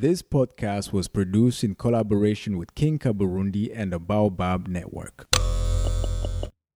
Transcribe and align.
This 0.00 0.22
podcast 0.22 0.94
was 0.94 1.08
produced 1.08 1.62
in 1.62 1.74
collaboration 1.74 2.56
with 2.56 2.74
King 2.74 2.98
Kaburundi 2.98 3.70
and 3.70 3.92
the 3.92 3.98
Baobab 3.98 4.66
Network. 4.66 5.28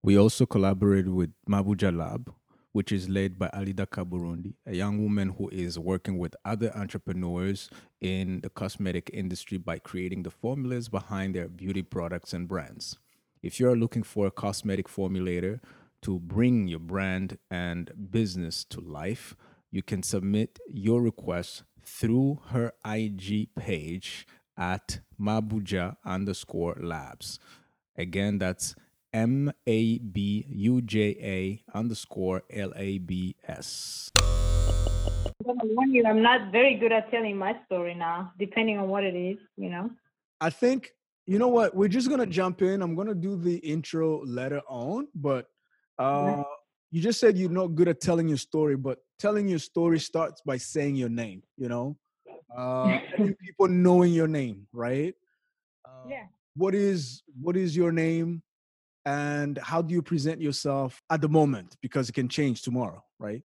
We 0.02 0.18
also 0.18 0.44
collaborated 0.44 1.08
with 1.08 1.30
Mabuja 1.48 1.90
Lab, 1.96 2.30
which 2.72 2.92
is 2.92 3.08
led 3.08 3.38
by 3.38 3.48
Alida 3.54 3.86
Kaburundi, 3.86 4.56
a 4.66 4.74
young 4.74 5.02
woman 5.02 5.30
who 5.38 5.48
is 5.48 5.78
working 5.78 6.18
with 6.18 6.36
other 6.44 6.70
entrepreneurs 6.76 7.70
in 8.02 8.42
the 8.42 8.50
cosmetic 8.50 9.08
industry 9.14 9.56
by 9.56 9.78
creating 9.78 10.24
the 10.24 10.30
formulas 10.30 10.90
behind 10.90 11.34
their 11.34 11.48
beauty 11.48 11.80
products 11.80 12.34
and 12.34 12.46
brands. 12.46 12.98
If 13.42 13.58
you're 13.58 13.74
looking 13.74 14.02
for 14.02 14.26
a 14.26 14.30
cosmetic 14.30 14.86
formulator 14.86 15.60
to 16.02 16.18
bring 16.18 16.68
your 16.68 16.78
brand 16.80 17.38
and 17.50 17.90
business 18.10 18.64
to 18.64 18.82
life, 18.82 19.34
you 19.70 19.82
can 19.82 20.02
submit 20.02 20.58
your 20.68 21.00
request 21.00 21.62
through 21.84 22.40
her 22.48 22.72
IG 22.84 23.48
page 23.56 24.26
at 24.56 25.00
Mabuja 25.20 25.96
underscore 26.04 26.76
labs. 26.80 27.38
Again, 27.96 28.38
that's 28.38 28.74
M 29.12 29.52
A 29.66 29.98
B 29.98 30.44
U 30.48 30.82
J 30.82 31.16
A 31.20 31.76
underscore 31.76 32.42
L 32.50 32.72
A 32.74 32.98
B 32.98 33.36
S. 33.46 34.10
I'm 35.46 36.22
not 36.22 36.50
very 36.50 36.76
good 36.76 36.92
at 36.92 37.10
telling 37.10 37.36
my 37.36 37.54
story 37.66 37.94
now, 37.94 38.32
depending 38.38 38.78
on 38.78 38.88
what 38.88 39.04
it 39.04 39.14
is, 39.14 39.38
you 39.56 39.70
know. 39.70 39.90
I 40.40 40.50
think 40.50 40.92
you 41.26 41.38
know 41.38 41.48
what 41.48 41.74
we're 41.74 41.88
just 41.88 42.10
gonna 42.10 42.26
jump 42.26 42.62
in. 42.62 42.82
I'm 42.82 42.94
gonna 42.94 43.14
do 43.14 43.36
the 43.36 43.56
intro 43.58 44.24
later 44.24 44.62
on, 44.68 45.08
but 45.14 45.46
uh, 45.98 46.42
you 46.94 47.00
just 47.00 47.18
said 47.18 47.36
you're 47.36 47.50
not 47.50 47.74
good 47.74 47.88
at 47.88 48.00
telling 48.00 48.28
your 48.28 48.38
story, 48.38 48.76
but 48.76 49.00
telling 49.18 49.48
your 49.48 49.58
story 49.58 49.98
starts 49.98 50.40
by 50.42 50.56
saying 50.56 50.94
your 50.94 51.08
name. 51.08 51.42
You 51.56 51.68
know, 51.68 51.96
uh, 52.56 52.98
people 53.40 53.66
knowing 53.66 54.12
your 54.12 54.28
name, 54.28 54.68
right? 54.72 55.12
Uh, 55.84 56.08
yeah. 56.08 56.26
What 56.54 56.72
is 56.72 57.24
what 57.42 57.56
is 57.56 57.76
your 57.76 57.90
name, 57.90 58.44
and 59.04 59.58
how 59.58 59.82
do 59.82 59.92
you 59.92 60.02
present 60.02 60.40
yourself 60.40 61.02
at 61.10 61.20
the 61.20 61.28
moment? 61.28 61.76
Because 61.82 62.08
it 62.08 62.12
can 62.12 62.28
change 62.28 62.62
tomorrow, 62.62 63.02
right? 63.18 63.42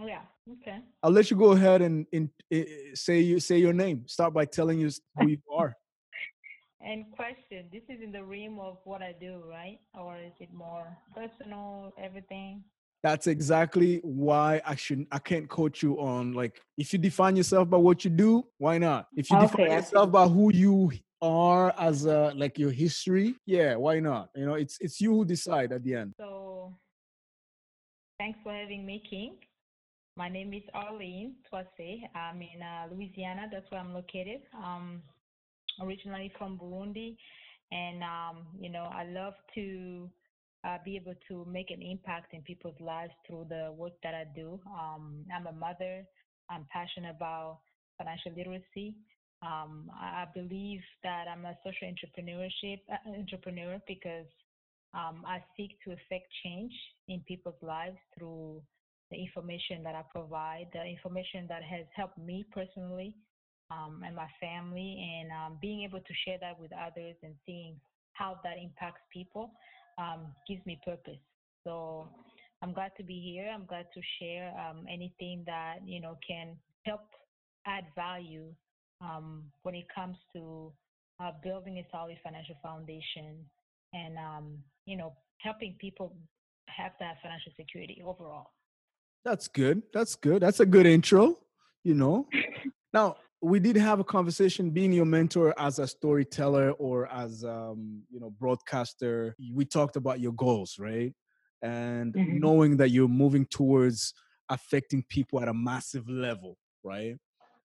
Oh, 0.00 0.06
yeah. 0.06 0.22
Okay. 0.52 0.78
I'll 1.02 1.10
let 1.10 1.30
you 1.30 1.36
go 1.36 1.52
ahead 1.52 1.82
and, 1.82 2.06
and, 2.12 2.30
eh, 2.50 2.60
eh, 2.60 2.64
say 2.94 3.20
you 3.20 3.38
say 3.40 3.58
your 3.58 3.72
name. 3.72 4.06
Start 4.06 4.32
by 4.32 4.44
telling 4.46 4.84
us 4.84 5.00
who 5.16 5.28
you 5.28 5.38
are. 5.54 5.76
and 6.80 7.04
question: 7.12 7.66
This 7.72 7.82
is 7.88 8.02
in 8.02 8.12
the 8.12 8.24
realm 8.24 8.58
of 8.58 8.78
what 8.84 9.02
I 9.02 9.14
do, 9.20 9.42
right? 9.48 9.78
Or 9.94 10.16
is 10.16 10.32
it 10.40 10.52
more 10.54 10.96
personal? 11.14 11.92
Everything. 12.02 12.64
That's 13.02 13.26
exactly 13.26 14.00
why 14.02 14.60
I 14.64 14.74
shouldn't. 14.74 15.08
I 15.10 15.18
can't 15.18 15.48
coach 15.48 15.82
you 15.82 15.98
on 16.00 16.32
like 16.32 16.60
if 16.76 16.92
you 16.92 16.98
define 16.98 17.36
yourself 17.36 17.68
by 17.68 17.78
what 17.78 18.04
you 18.04 18.10
do, 18.10 18.44
why 18.58 18.78
not? 18.78 19.06
If 19.16 19.30
you 19.30 19.36
okay, 19.38 19.46
define 19.46 19.72
yourself 19.72 20.10
by 20.10 20.28
who 20.28 20.52
you 20.52 20.92
are 21.22 21.74
as 21.78 22.04
a 22.04 22.32
like 22.36 22.58
your 22.58 22.70
history, 22.70 23.36
yeah, 23.46 23.76
why 23.76 24.00
not? 24.00 24.30
You 24.34 24.46
know, 24.46 24.54
it's 24.54 24.76
it's 24.80 25.00
you 25.00 25.12
who 25.12 25.24
decide 25.24 25.72
at 25.72 25.82
the 25.82 25.94
end. 25.94 26.14
So 26.18 26.74
thanks 28.18 28.38
for 28.42 28.52
having 28.52 28.84
me, 28.84 29.02
King. 29.08 29.36
My 30.16 30.28
name 30.28 30.52
is 30.52 30.62
Arlene 30.74 31.36
Twase. 31.50 32.02
I'm 32.14 32.42
in 32.42 32.60
uh, 32.60 32.92
Louisiana. 32.92 33.48
That's 33.50 33.70
where 33.70 33.80
I'm 33.80 33.94
located. 33.94 34.42
Um, 34.54 35.02
originally 35.80 36.32
from 36.36 36.58
Burundi, 36.58 37.16
and 37.70 38.02
um, 38.02 38.46
you 38.60 38.70
know 38.70 38.90
I 38.92 39.04
love 39.04 39.34
to 39.54 40.10
uh, 40.64 40.78
be 40.84 40.96
able 40.96 41.14
to 41.28 41.44
make 41.50 41.70
an 41.70 41.80
impact 41.80 42.34
in 42.34 42.42
people's 42.42 42.78
lives 42.80 43.12
through 43.26 43.46
the 43.48 43.72
work 43.76 43.92
that 44.02 44.14
I 44.14 44.24
do. 44.34 44.60
Um, 44.66 45.24
I'm 45.34 45.46
a 45.46 45.52
mother. 45.52 46.04
I'm 46.50 46.66
passionate 46.72 47.14
about 47.16 47.60
financial 47.96 48.32
literacy. 48.36 48.96
Um, 49.42 49.90
I 49.94 50.26
believe 50.34 50.80
that 51.02 51.26
I'm 51.32 51.46
a 51.46 51.56
social 51.64 51.88
entrepreneurship 51.88 52.80
uh, 52.92 53.18
entrepreneur 53.18 53.78
because 53.86 54.26
um, 54.92 55.22
I 55.26 55.38
seek 55.56 55.78
to 55.84 55.92
affect 55.92 56.26
change 56.44 56.72
in 57.08 57.20
people's 57.26 57.62
lives 57.62 57.96
through 58.18 58.60
the 59.10 59.18
information 59.18 59.82
that 59.82 59.94
I 59.94 60.02
provide, 60.10 60.68
the 60.72 60.84
information 60.84 61.46
that 61.48 61.62
has 61.62 61.86
helped 61.96 62.18
me 62.18 62.44
personally 62.52 63.14
um, 63.70 64.02
and 64.04 64.14
my 64.14 64.28
family, 64.40 64.98
and 64.98 65.30
um, 65.30 65.58
being 65.60 65.82
able 65.82 66.00
to 66.00 66.14
share 66.24 66.38
that 66.40 66.58
with 66.58 66.70
others 66.72 67.16
and 67.22 67.34
seeing 67.46 67.76
how 68.12 68.38
that 68.44 68.56
impacts 68.62 69.00
people 69.12 69.50
um, 69.98 70.34
gives 70.48 70.64
me 70.66 70.78
purpose. 70.84 71.18
So 71.64 72.08
I'm 72.62 72.72
glad 72.72 72.92
to 72.98 73.02
be 73.04 73.20
here. 73.20 73.50
I'm 73.52 73.66
glad 73.66 73.86
to 73.94 74.00
share 74.18 74.52
um, 74.58 74.84
anything 74.90 75.42
that 75.46 75.76
you 75.84 76.00
know 76.00 76.18
can 76.26 76.56
help 76.84 77.02
add 77.66 77.84
value 77.94 78.46
um, 79.00 79.44
when 79.62 79.74
it 79.74 79.86
comes 79.94 80.16
to 80.34 80.72
uh, 81.20 81.32
building 81.42 81.78
a 81.78 81.86
solid 81.90 82.16
financial 82.22 82.56
foundation 82.62 83.44
and 83.92 84.16
um, 84.18 84.58
you 84.86 84.96
know 84.96 85.14
helping 85.38 85.74
people 85.80 86.14
have 86.66 86.92
that 87.00 87.16
financial 87.22 87.52
security 87.56 88.02
overall. 88.06 88.50
That's 89.24 89.48
good. 89.48 89.82
That's 89.92 90.16
good. 90.16 90.42
That's 90.42 90.60
a 90.60 90.66
good 90.66 90.86
intro, 90.86 91.36
you 91.84 91.94
know. 91.94 92.26
now, 92.92 93.16
we 93.42 93.58
did 93.58 93.76
have 93.76 94.00
a 94.00 94.04
conversation 94.04 94.70
being 94.70 94.92
your 94.92 95.06
mentor 95.06 95.54
as 95.58 95.78
a 95.78 95.86
storyteller 95.86 96.72
or 96.72 97.10
as 97.12 97.42
um, 97.44 98.02
you 98.10 98.20
know, 98.20 98.30
broadcaster. 98.38 99.34
We 99.52 99.64
talked 99.64 99.96
about 99.96 100.20
your 100.20 100.32
goals, 100.32 100.76
right? 100.78 101.14
And 101.62 102.14
mm-hmm. 102.14 102.38
knowing 102.38 102.76
that 102.78 102.90
you're 102.90 103.08
moving 103.08 103.46
towards 103.46 104.14
affecting 104.48 105.04
people 105.08 105.40
at 105.40 105.48
a 105.48 105.54
massive 105.54 106.08
level, 106.08 106.58
right? 106.82 107.16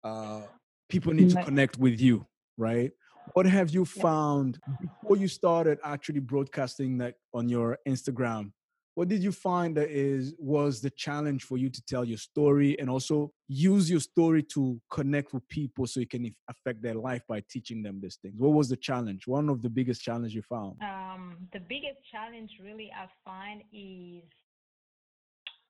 Uh, 0.03 0.41
people 0.89 1.13
need 1.13 1.31
to 1.31 1.43
connect 1.43 1.77
with 1.77 1.99
you, 1.99 2.27
right? 2.57 2.91
What 3.33 3.47
have 3.47 3.71
you 3.71 3.85
found 3.85 4.59
before 4.79 5.17
you 5.17 5.27
started 5.27 5.79
actually 5.83 6.19
broadcasting 6.19 6.99
that 6.99 7.15
on 7.33 7.49
your 7.49 7.79
Instagram? 7.87 8.51
What 8.95 9.09
did 9.09 9.21
you 9.21 9.31
find 9.31 9.75
that 9.77 9.89
is 9.89 10.33
was 10.39 10.81
the 10.81 10.89
challenge 10.89 11.43
for 11.43 11.57
you 11.57 11.69
to 11.69 11.81
tell 11.85 12.05
your 12.05 12.17
story 12.17 12.79
and 12.79 12.89
also 12.89 13.31
use 13.47 13.89
your 13.89 13.99
story 13.99 14.41
to 14.41 14.79
connect 14.89 15.33
with 15.33 15.47
people 15.49 15.85
so 15.85 15.99
you 15.99 16.07
can 16.07 16.33
affect 16.49 16.81
their 16.81 16.95
life 16.95 17.21
by 17.27 17.43
teaching 17.49 17.83
them 17.83 17.99
these 18.01 18.17
things? 18.21 18.35
What 18.37 18.53
was 18.53 18.69
the 18.69 18.77
challenge? 18.77 19.27
One 19.27 19.49
of 19.49 19.61
the 19.61 19.69
biggest 19.69 20.01
challenge 20.01 20.33
you 20.33 20.41
found? 20.41 20.77
Um, 20.81 21.35
the 21.53 21.59
biggest 21.59 21.99
challenge 22.11 22.49
really 22.63 22.89
i 22.95 23.07
find 23.23 23.61
is 23.73 24.23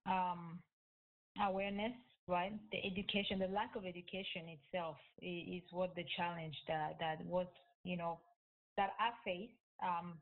um, 0.07 0.59
awareness 1.45 1.93
right? 2.27 2.53
The 2.71 2.79
education 2.79 3.39
the 3.39 3.53
lack 3.53 3.75
of 3.75 3.85
education 3.85 4.49
itself 4.49 4.97
is, 5.21 5.61
what 5.71 5.95
the 5.95 6.05
challenge 6.17 6.55
that 6.67 6.97
that 6.99 7.25
was 7.25 7.47
you 7.83 7.97
know 7.97 8.19
that 8.77 8.91
i 8.99 9.09
face 9.23 9.49
um, 9.83 10.13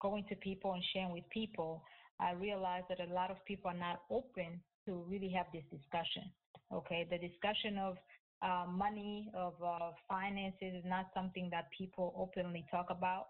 going 0.00 0.24
to 0.28 0.36
people 0.36 0.72
and 0.74 0.82
sharing 0.92 1.12
with 1.12 1.24
people 1.32 1.82
I 2.20 2.32
realized 2.32 2.86
that 2.90 3.00
a 3.00 3.12
lot 3.12 3.30
of 3.30 3.42
people 3.46 3.70
are 3.70 3.76
not 3.76 4.02
open 4.10 4.60
to 4.86 5.04
really 5.08 5.30
have 5.30 5.46
this 5.52 5.64
discussion. 5.70 6.30
Okay, 6.72 7.06
the 7.10 7.18
discussion 7.18 7.78
of 7.78 7.96
uh, 8.42 8.64
money, 8.70 9.30
of 9.34 9.54
uh, 9.64 9.90
finances 10.08 10.74
is 10.74 10.84
not 10.84 11.06
something 11.14 11.48
that 11.50 11.66
people 11.76 12.14
openly 12.16 12.64
talk 12.70 12.86
about. 12.90 13.26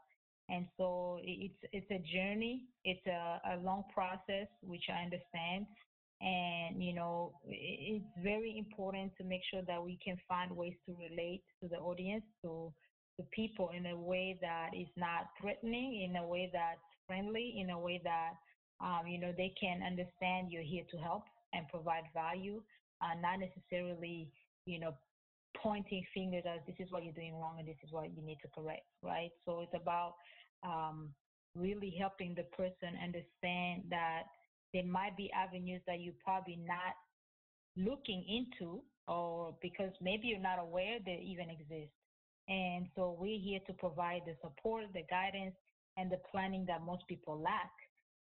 And 0.49 0.67
so 0.77 1.19
it's 1.23 1.55
it's 1.73 1.91
a 1.91 2.03
journey. 2.13 2.65
It's 2.85 3.07
a, 3.07 3.41
a 3.55 3.57
long 3.63 3.85
process, 3.95 4.49
which 4.63 4.85
I 4.93 5.05
understand. 5.05 5.67
And 6.21 6.83
you 6.83 6.93
know, 6.93 7.33
it's 7.47 8.05
very 8.23 8.59
important 8.59 9.13
to 9.19 9.25
make 9.25 9.41
sure 9.51 9.63
that 9.67 9.83
we 9.83 9.99
can 10.05 10.17
find 10.29 10.51
ways 10.55 10.75
to 10.87 10.97
relate 10.99 11.43
to 11.63 11.69
the 11.69 11.77
audience 11.77 12.25
to 12.43 12.73
to 13.17 13.27
people 13.33 13.71
in 13.77 13.87
a 13.87 13.97
way 13.97 14.39
that 14.41 14.71
is 14.75 14.89
not 14.97 15.31
threatening, 15.41 16.09
in 16.09 16.17
a 16.17 16.27
way 16.27 16.51
that's 16.53 16.81
friendly, 17.07 17.59
in 17.61 17.71
a 17.71 17.79
way 17.79 18.01
that 18.05 18.33
um, 18.81 19.07
you 19.07 19.19
know 19.19 19.33
they 19.37 19.53
can 19.61 19.83
understand 19.83 20.51
you're 20.51 20.63
here 20.63 20.85
to 20.91 20.97
help 20.97 21.25
and 21.53 21.69
provide 21.69 22.05
value, 22.15 22.63
uh, 23.03 23.19
not 23.21 23.39
necessarily 23.41 24.31
you 24.67 24.79
know 24.79 24.95
pointing 25.57 26.05
fingers 26.15 26.45
as 26.47 26.61
this 26.67 26.77
is 26.79 26.93
what 26.93 27.05
you're 27.05 27.13
doing 27.13 27.35
wrong 27.35 27.57
and 27.59 27.69
this 27.69 27.77
is 27.85 27.93
what 27.93 28.15
you 28.15 28.23
need 28.23 28.39
to 28.43 28.49
correct, 28.49 28.87
right? 29.03 29.31
So 29.45 29.61
it's 29.61 29.75
about 29.75 30.15
um, 30.63 31.11
really 31.55 31.95
helping 31.99 32.35
the 32.35 32.45
person 32.57 32.97
understand 33.03 33.83
that 33.91 34.23
there 34.73 34.85
might 34.85 35.17
be 35.17 35.31
avenues 35.33 35.83
that 35.87 36.01
you're 36.01 36.15
probably 36.25 36.59
not 36.67 36.95
looking 37.77 38.25
into 38.29 38.81
or 39.09 39.55
because 39.61 39.91
maybe 40.01 40.29
you're 40.29 40.39
not 40.39 40.59
aware 40.61 40.99
they 41.05 41.23
even 41.27 41.51
exist. 41.51 41.91
And 42.49 42.87
so 42.95 43.17
we're 43.19 43.39
here 43.39 43.61
to 43.67 43.73
provide 43.75 44.23
the 44.27 44.35
support, 44.43 44.85
the 44.93 45.03
guidance, 45.11 45.55
and 45.97 46.11
the 46.11 46.19
planning 46.31 46.65
that 46.67 46.85
most 46.85 47.07
people 47.09 47.41
lack 47.41 47.71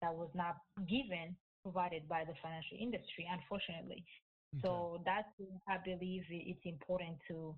that 0.04 0.14
was 0.14 0.30
not 0.36 0.60
given, 0.86 1.36
provided 1.64 2.04
by 2.12 2.28
the 2.28 2.36
financial 2.44 2.76
industry, 2.76 3.24
unfortunately. 3.32 4.04
Okay. 4.04 4.62
So 4.68 5.02
that's, 5.08 5.32
I 5.68 5.80
believe 5.84 6.24
it's 6.30 6.66
important 6.66 7.18
to 7.30 7.56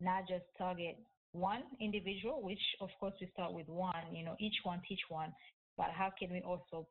not 0.00 0.28
just 0.28 0.44
target 0.58 1.00
one 1.32 1.64
individual, 1.80 2.42
which 2.42 2.60
of 2.80 2.90
course 3.00 3.14
we 3.20 3.28
start 3.32 3.52
with 3.52 3.68
one, 3.68 4.12
you 4.12 4.24
know, 4.24 4.36
each 4.38 4.60
one 4.62 4.80
teach 4.88 5.00
one, 5.08 5.32
but 5.76 5.88
how 5.90 6.12
can 6.18 6.30
we 6.30 6.40
also 6.42 6.86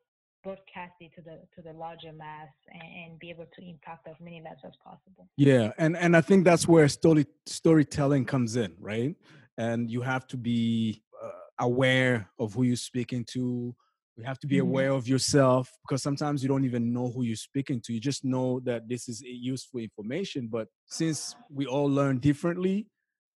broadcast 0.46 0.94
it 1.00 1.12
to 1.16 1.22
the 1.22 1.40
to 1.56 1.62
the 1.64 1.74
larger 1.74 2.14
mass 2.14 2.50
and, 2.72 3.12
and, 3.12 3.20
be 3.20 3.32
able 3.32 3.48
to 3.58 3.68
impact 3.68 4.08
as 4.08 4.16
many 4.22 4.42
lives 4.42 4.62
as 4.64 4.74
possible. 4.84 5.28
Yeah, 5.38 5.72
and 5.80 5.98
and 5.98 6.16
I 6.16 6.22
think 6.22 6.46
that's 6.46 6.68
where 6.68 6.88
story 6.88 7.26
storytelling 7.48 8.26
comes 8.26 8.56
in, 8.56 8.76
right? 8.80 9.16
And 9.58 9.90
you 9.90 10.02
have 10.02 10.28
to 10.28 10.38
be 10.38 11.02
uh, 11.24 11.30
aware 11.60 12.30
of 12.38 12.54
who 12.54 12.64
you're 12.64 12.76
speaking 12.76 13.26
to. 13.34 13.76
You 14.18 14.24
have 14.24 14.40
to 14.40 14.48
be 14.48 14.58
mm-hmm. 14.58 14.68
aware 14.68 14.92
of 14.92 15.08
yourself 15.08 15.70
because 15.84 16.02
sometimes 16.02 16.42
you 16.42 16.48
don't 16.48 16.64
even 16.64 16.94
know 16.94 17.12
who 17.12 17.24
you're 17.24 17.36
speaking 17.36 17.82
to. 17.82 17.94
You 17.94 18.00
just 18.00 18.24
know 18.24 18.62
that 18.62 18.88
this 18.88 19.10
is 19.10 19.22
useful 19.22 19.82
information. 19.82 20.48
But 20.50 20.68
since 20.86 21.36
we 21.50 21.66
all 21.66 21.90
learn 21.90 22.20
differently, 22.20 22.88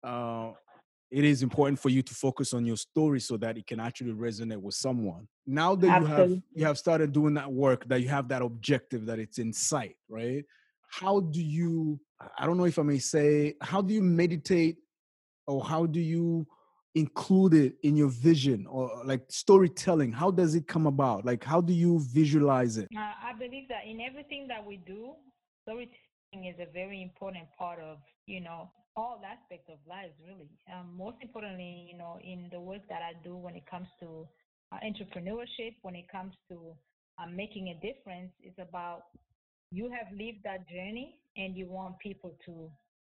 uh, 0.03 0.51
it 1.11 1.25
is 1.25 1.43
important 1.43 1.79
for 1.79 1.89
you 1.89 2.01
to 2.03 2.13
focus 2.13 2.53
on 2.53 2.65
your 2.65 2.77
story 2.77 3.19
so 3.19 3.35
that 3.37 3.57
it 3.57 3.67
can 3.67 3.79
actually 3.79 4.13
resonate 4.13 4.61
with 4.61 4.75
someone. 4.75 5.27
Now 5.45 5.75
that 5.75 5.89
Absolutely. 5.89 6.15
you 6.15 6.33
have 6.33 6.43
you 6.53 6.65
have 6.65 6.77
started 6.77 7.11
doing 7.11 7.33
that 7.33 7.51
work, 7.51 7.87
that 7.89 8.01
you 8.01 8.09
have 8.09 8.27
that 8.29 8.41
objective, 8.41 9.05
that 9.07 9.19
it's 9.19 9.39
in 9.39 9.51
sight, 9.51 9.95
right? 10.07 10.45
How 10.91 11.19
do 11.19 11.41
you? 11.41 11.99
I 12.37 12.45
don't 12.45 12.57
know 12.57 12.65
if 12.65 12.79
I 12.79 12.83
may 12.83 12.99
say, 12.99 13.55
how 13.61 13.81
do 13.81 13.93
you 13.93 14.03
meditate, 14.03 14.77
or 15.47 15.63
how 15.63 15.85
do 15.85 15.99
you 15.99 16.45
include 16.99 17.53
it 17.53 17.75
in 17.83 17.95
your 17.95 18.09
vision, 18.09 18.65
or 18.67 19.01
like 19.05 19.23
storytelling? 19.29 20.11
How 20.11 20.31
does 20.31 20.55
it 20.55 20.67
come 20.67 20.85
about? 20.87 21.25
Like, 21.25 21.43
how 21.43 21.61
do 21.61 21.73
you 21.73 21.99
visualize 22.13 22.77
it? 22.77 22.87
Uh, 22.95 23.13
I 23.29 23.33
believe 23.37 23.67
that 23.69 23.83
in 23.87 24.01
everything 24.01 24.47
that 24.47 24.65
we 24.65 24.77
do, 24.77 25.13
storytelling 25.63 26.45
is 26.51 26.55
a 26.59 26.71
very 26.71 27.01
important 27.01 27.45
part 27.57 27.79
of 27.79 27.97
you 28.25 28.41
know 28.41 28.69
all 28.95 29.21
aspects 29.23 29.69
of 29.69 29.79
lives, 29.87 30.13
really. 30.25 30.49
Um, 30.73 30.97
most 30.97 31.17
importantly, 31.21 31.87
you 31.91 31.97
know, 31.97 32.19
in 32.23 32.49
the 32.51 32.59
work 32.59 32.81
that 32.89 33.01
I 33.01 33.13
do 33.23 33.35
when 33.35 33.55
it 33.55 33.63
comes 33.69 33.87
to 34.01 34.27
uh, 34.71 34.79
entrepreneurship, 34.83 35.75
when 35.81 35.95
it 35.95 36.05
comes 36.11 36.33
to 36.49 36.75
uh, 37.17 37.27
making 37.27 37.69
a 37.69 37.75
difference, 37.75 38.31
it's 38.41 38.59
about 38.59 39.03
you 39.71 39.89
have 39.91 40.11
lived 40.11 40.43
that 40.43 40.67
journey 40.67 41.15
and 41.37 41.55
you 41.55 41.67
want 41.67 41.99
people 41.99 42.35
to 42.45 42.69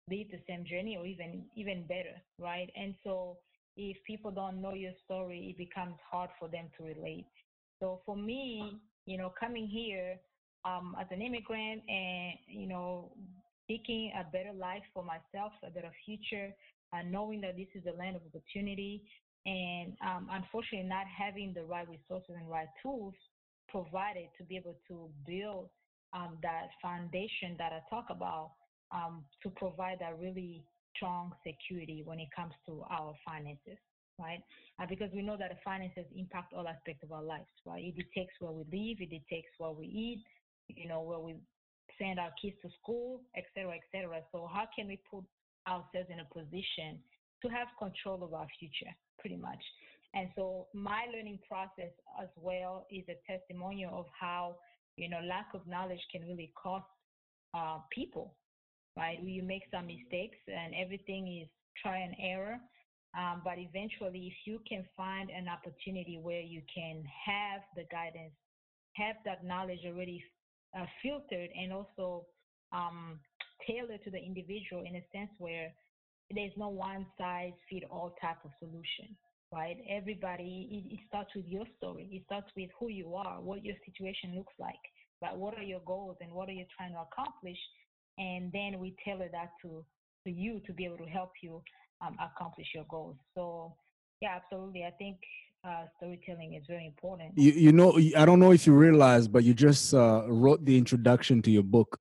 lead 0.10 0.30
the 0.32 0.40
same 0.48 0.66
journey 0.66 0.98
or 0.98 1.06
even 1.06 1.46
even 1.56 1.86
better, 1.88 2.16
right? 2.40 2.70
And 2.76 2.96
so 3.04 3.38
if 3.78 3.98
people 4.06 4.32
don't 4.32 4.62
know 4.62 4.74
your 4.74 4.94
story, 5.06 5.50
it 5.52 5.58
becomes 5.58 5.96
hard 6.12 6.30
for 6.40 6.50
them 6.50 6.66
to 6.78 6.84
relate. 6.84 7.28
So 7.80 8.02
for 8.06 8.16
me, 8.18 8.80
you 9.06 9.18
know, 9.18 9.32
coming 9.40 9.68
here 9.68 10.18
um, 10.66 10.96
as 11.00 11.08
an 11.12 11.22
immigrant 11.22 11.84
and 11.88 12.34
you 12.48 12.68
know 12.68 13.12
seeking 13.68 14.12
a 14.20 14.24
better 14.32 14.54
life 14.54 14.84
for 14.94 15.04
myself, 15.04 15.52
a 15.66 15.70
better 15.70 15.92
future, 16.06 16.54
uh, 16.94 17.04
knowing 17.06 17.42
that 17.42 17.56
this 17.56 17.68
is 17.76 17.84
a 17.86 17.98
land 17.98 18.16
of 18.16 18.22
opportunity, 18.34 19.04
and 19.46 19.94
um, 20.02 20.28
unfortunately 20.32 20.88
not 20.88 21.06
having 21.08 21.54
the 21.54 21.64
right 21.64 21.88
resources 21.88 22.36
and 22.38 22.50
right 22.50 22.68
tools 22.82 23.14
provided 23.70 24.28
to 24.38 24.44
be 24.44 24.56
able 24.56 24.76
to 24.88 25.10
build 25.28 25.70
um, 26.14 26.38
that 26.42 26.68
foundation 26.82 27.56
that 27.58 27.72
I 27.74 27.82
talk 27.90 28.06
about 28.10 28.52
um, 28.92 29.24
to 29.44 29.50
provide 29.50 29.98
that 30.00 30.18
really 30.20 30.64
strong 30.98 31.34
security 31.46 32.02
when 32.04 32.20
it 32.20 32.28
comes 32.36 32.54
to 32.66 32.84
our 32.90 33.14
finances, 33.26 33.78
right? 34.20 34.44
Uh, 34.82 34.86
because 34.90 35.10
we 35.14 35.22
know 35.22 35.38
that 35.38 35.50
the 35.50 35.58
finances 35.64 36.06
impact 36.16 36.54
all 36.54 36.68
aspects 36.68 37.04
of 37.04 37.12
our 37.12 37.24
lives, 37.24 37.48
right? 37.66 37.84
It 37.84 37.96
dictates 37.96 38.32
where 38.40 38.52
we 38.52 38.64
live, 38.66 38.98
it 39.00 39.10
dictates 39.10 39.48
what 39.58 39.78
we 39.78 39.86
eat, 39.86 40.24
you 40.68 40.88
know, 40.88 41.02
where 41.02 41.20
we 41.20 41.36
send 42.00 42.20
our 42.20 42.32
kids 42.42 42.56
to 42.62 42.70
school, 42.82 43.22
etc., 43.36 43.74
etc. 43.78 44.22
So 44.32 44.50
how 44.52 44.68
can 44.76 44.88
we 44.88 45.00
put 45.10 45.24
ourselves 45.68 46.10
in 46.10 46.20
a 46.20 46.28
position 46.34 47.00
to 47.42 47.48
have 47.50 47.68
control 47.80 48.24
of 48.24 48.34
our 48.34 48.48
future, 48.60 48.92
pretty 49.20 49.38
much? 49.38 49.64
And 50.14 50.30
so 50.36 50.68
my 50.74 51.06
learning 51.14 51.40
process 51.48 51.92
as 52.22 52.30
well 52.36 52.88
is 52.92 53.04
a 53.10 53.18
testimonial 53.30 53.92
of 53.94 54.06
how 54.20 54.56
you 54.96 55.10
know 55.10 55.20
lack 55.28 55.48
of 55.54 55.62
knowledge 55.68 56.00
can 56.12 56.22
really 56.24 56.52
cost 56.62 56.86
uh, 57.54 57.80
people, 57.92 58.34
right? 58.98 59.22
You 59.22 59.44
make 59.44 59.64
some 59.72 59.88
mistakes, 59.88 60.38
and 60.48 60.74
everything 60.74 61.42
is 61.42 61.48
try 61.82 62.00
and 62.00 62.16
error. 62.20 62.58
Um, 63.18 63.42
but 63.44 63.56
eventually, 63.58 64.28
if 64.28 64.34
you 64.46 64.60
can 64.68 64.86
find 64.98 65.30
an 65.30 65.48
opportunity 65.48 66.20
where 66.22 66.42
you 66.42 66.62
can 66.74 67.04
have 67.26 67.62
the 67.76 67.84
guidance, 67.92 68.34
have 68.94 69.16
that 69.26 69.46
knowledge 69.46 69.80
already 69.86 70.24
uh, 70.78 70.86
filtered 71.02 71.50
and 71.56 71.72
also 71.72 72.26
um, 72.74 73.20
tailored 73.66 74.04
to 74.04 74.12
the 74.12 74.18
individual 74.18 74.84
in 74.86 74.96
a 74.96 75.04
sense 75.14 75.30
where 75.38 75.72
there's 76.34 76.52
no 76.58 76.68
one 76.68 77.06
size 77.18 77.54
fit 77.70 77.84
all 77.90 78.16
type 78.22 78.38
of 78.44 78.52
solution 78.60 79.16
right 79.54 79.78
everybody 79.90 80.68
it, 80.70 80.94
it, 80.94 81.00
starts 81.08 81.30
with 81.36 81.46
your 81.48 81.64
story 81.78 82.10
it 82.12 82.22
starts 82.26 82.48
with 82.58 82.70
who 82.80 82.90
you 82.90 83.16
are 83.16 83.40
what 83.40 83.64
your 83.64 83.76
situation 83.86 84.36
looks 84.36 84.54
like 84.60 84.76
but 85.22 85.38
what 85.38 85.58
are 85.58 85.64
your 85.64 85.80
goals 85.86 86.18
and 86.20 86.32
what 86.32 86.50
are 86.50 86.54
you 86.54 86.66
trying 86.76 86.92
to 86.92 87.00
accomplish 87.00 87.58
and 88.18 88.52
then 88.52 88.80
we 88.80 88.96
tailor 89.04 89.30
that 89.32 89.52
to 89.62 89.84
to 90.26 90.32
you 90.32 90.60
to 90.66 90.74
be 90.74 90.86
able 90.86 90.98
to 90.98 91.06
help 91.06 91.32
you 91.42 91.62
um, 92.02 92.16
accomplish 92.20 92.68
your 92.76 92.86
goals 92.90 93.16
so 93.36 93.74
yeah 94.22 94.36
absolutely 94.36 94.84
i 94.84 94.92
think 94.92 95.18
uh, 95.68 95.86
storytelling 95.98 96.54
is 96.54 96.64
very 96.68 96.86
important. 96.86 97.34
You, 97.36 97.52
you 97.52 97.72
know, 97.72 98.00
I 98.16 98.26
don't 98.26 98.40
know 98.40 98.52
if 98.52 98.66
you 98.66 98.74
realize, 98.74 99.28
but 99.28 99.44
you 99.44 99.54
just 99.54 99.94
uh, 99.94 100.24
wrote 100.28 100.64
the 100.64 100.78
introduction 100.78 101.42
to 101.42 101.52
your 101.52 101.64
book. 101.64 102.00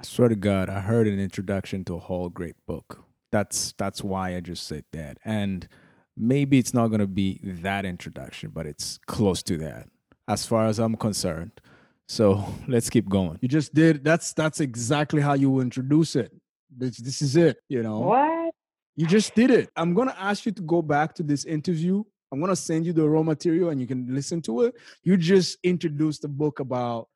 I 0.00 0.04
swear 0.04 0.28
to 0.28 0.36
God, 0.36 0.68
I 0.68 0.80
heard 0.80 1.06
an 1.06 1.18
introduction 1.18 1.84
to 1.86 1.94
a 1.94 1.98
whole 1.98 2.28
great 2.28 2.56
book. 2.66 3.04
That's 3.32 3.74
that's 3.78 4.02
why 4.02 4.36
I 4.36 4.40
just 4.40 4.66
said 4.66 4.84
that. 4.92 5.18
And 5.24 5.68
maybe 6.16 6.58
it's 6.58 6.74
not 6.74 6.88
going 6.88 7.00
to 7.00 7.06
be 7.06 7.40
that 7.42 7.84
introduction, 7.84 8.50
but 8.52 8.66
it's 8.66 8.98
close 9.06 9.42
to 9.44 9.56
that, 9.58 9.88
as 10.26 10.46
far 10.46 10.66
as 10.66 10.78
I'm 10.78 10.96
concerned. 10.96 11.60
So 12.08 12.44
let's 12.68 12.90
keep 12.90 13.08
going. 13.08 13.38
You 13.40 13.48
just 13.48 13.72
did. 13.74 14.02
That's 14.02 14.32
that's 14.32 14.60
exactly 14.60 15.20
how 15.20 15.34
you 15.34 15.60
introduce 15.60 16.16
it. 16.16 16.32
This, 16.76 16.96
this 16.98 17.22
is 17.22 17.36
it. 17.36 17.58
You 17.68 17.82
know 17.82 18.00
what? 18.00 18.54
You 18.96 19.06
just 19.06 19.34
did 19.34 19.50
it. 19.50 19.70
I'm 19.76 19.94
gonna 19.94 20.16
ask 20.18 20.44
you 20.44 20.52
to 20.52 20.62
go 20.62 20.82
back 20.82 21.14
to 21.14 21.22
this 21.22 21.44
interview 21.44 22.02
I'm 22.30 22.40
gonna 22.40 22.56
send 22.56 22.86
you 22.86 22.92
the 22.92 23.08
raw 23.08 23.22
material 23.22 23.70
and 23.70 23.80
you 23.80 23.86
can 23.86 24.14
listen 24.14 24.42
to 24.42 24.62
it. 24.62 24.74
You 25.02 25.16
just 25.16 25.58
introduced 25.62 26.22
the 26.22 26.28
book 26.28 26.60
about 26.60 27.08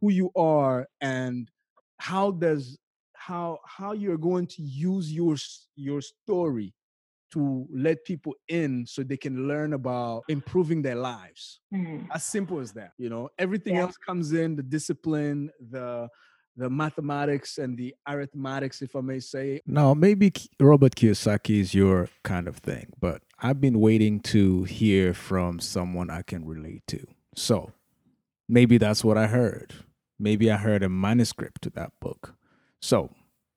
who 0.00 0.10
you 0.10 0.30
are 0.36 0.86
and 1.00 1.50
how 1.98 2.30
does 2.30 2.78
how 3.14 3.58
how 3.66 3.92
you're 3.92 4.18
going 4.18 4.46
to 4.46 4.62
use 4.62 5.12
your 5.12 5.36
your 5.76 6.00
story 6.00 6.74
to 7.34 7.66
let 7.72 8.04
people 8.04 8.34
in 8.48 8.86
so 8.86 9.02
they 9.02 9.16
can 9.16 9.46
learn 9.46 9.74
about 9.74 10.22
improving 10.28 10.82
their 10.82 10.94
lives. 10.94 11.60
Mm-hmm. 11.72 12.10
As 12.12 12.24
simple 12.24 12.60
as 12.60 12.72
that. 12.72 12.92
You 12.96 13.10
know, 13.10 13.28
everything 13.38 13.74
yeah. 13.74 13.82
else 13.82 13.96
comes 13.96 14.32
in 14.32 14.56
the 14.56 14.62
discipline, 14.62 15.50
the 15.70 16.08
the 16.56 16.70
mathematics 16.70 17.58
and 17.58 17.76
the 17.76 17.92
arithmetics, 18.08 18.80
if 18.80 18.94
I 18.94 19.00
may 19.00 19.18
say. 19.18 19.60
Now, 19.66 19.92
maybe 19.92 20.32
Robert 20.60 20.94
Kiyosaki 20.94 21.58
is 21.60 21.74
your 21.74 22.08
kind 22.22 22.46
of 22.46 22.58
thing, 22.58 22.92
but 23.00 23.22
I've 23.40 23.60
been 23.60 23.80
waiting 23.80 24.20
to 24.20 24.62
hear 24.62 25.14
from 25.14 25.58
someone 25.58 26.10
I 26.10 26.22
can 26.22 26.44
relate 26.44 26.86
to. 26.88 27.04
So 27.34 27.72
maybe 28.48 28.78
that's 28.78 29.02
what 29.02 29.18
I 29.18 29.26
heard. 29.26 29.74
Maybe 30.18 30.48
I 30.50 30.56
heard 30.56 30.84
a 30.84 30.88
manuscript 30.88 31.62
to 31.62 31.70
that 31.70 31.90
book. 32.00 32.34
So 32.80 33.10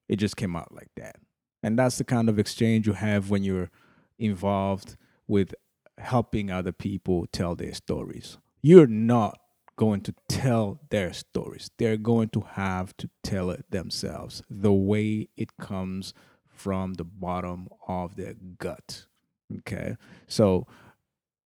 it 0.10 0.16
just 0.16 0.36
came 0.36 0.56
out 0.56 0.74
like 0.74 0.90
that. 0.98 1.18
And 1.64 1.78
that's 1.78 1.98
the 1.98 2.04
kind 2.04 2.30
of 2.30 2.40
exchange 2.40 2.88
you 2.88 2.94
have 2.94 3.30
when 3.30 3.44
you're 3.44 3.70
involved 4.20 4.96
with 5.28 5.54
helping 5.98 6.52
other 6.52 6.72
people 6.72 7.28
tell 7.32 7.56
their 7.56 7.74
stories. 7.74 8.38
You're 8.62 8.88
not 8.88 9.40
going 9.76 10.02
to 10.02 10.14
tell 10.28 10.80
their 10.90 11.14
stories. 11.14 11.70
They're 11.78 11.98
going 11.98 12.30
to 12.30 12.42
have 12.42 12.96
to 12.98 13.10
tell 13.24 13.50
it 13.52 13.66
themselves 13.70 14.42
the 14.50 14.74
way 14.74 15.30
it 15.38 15.58
comes 15.58 16.14
from 16.48 16.96
the 16.96 17.04
bottom 17.04 17.68
of 17.88 18.16
their 18.16 18.36
gut. 18.58 19.06
Okay. 19.60 19.96
So 20.28 20.68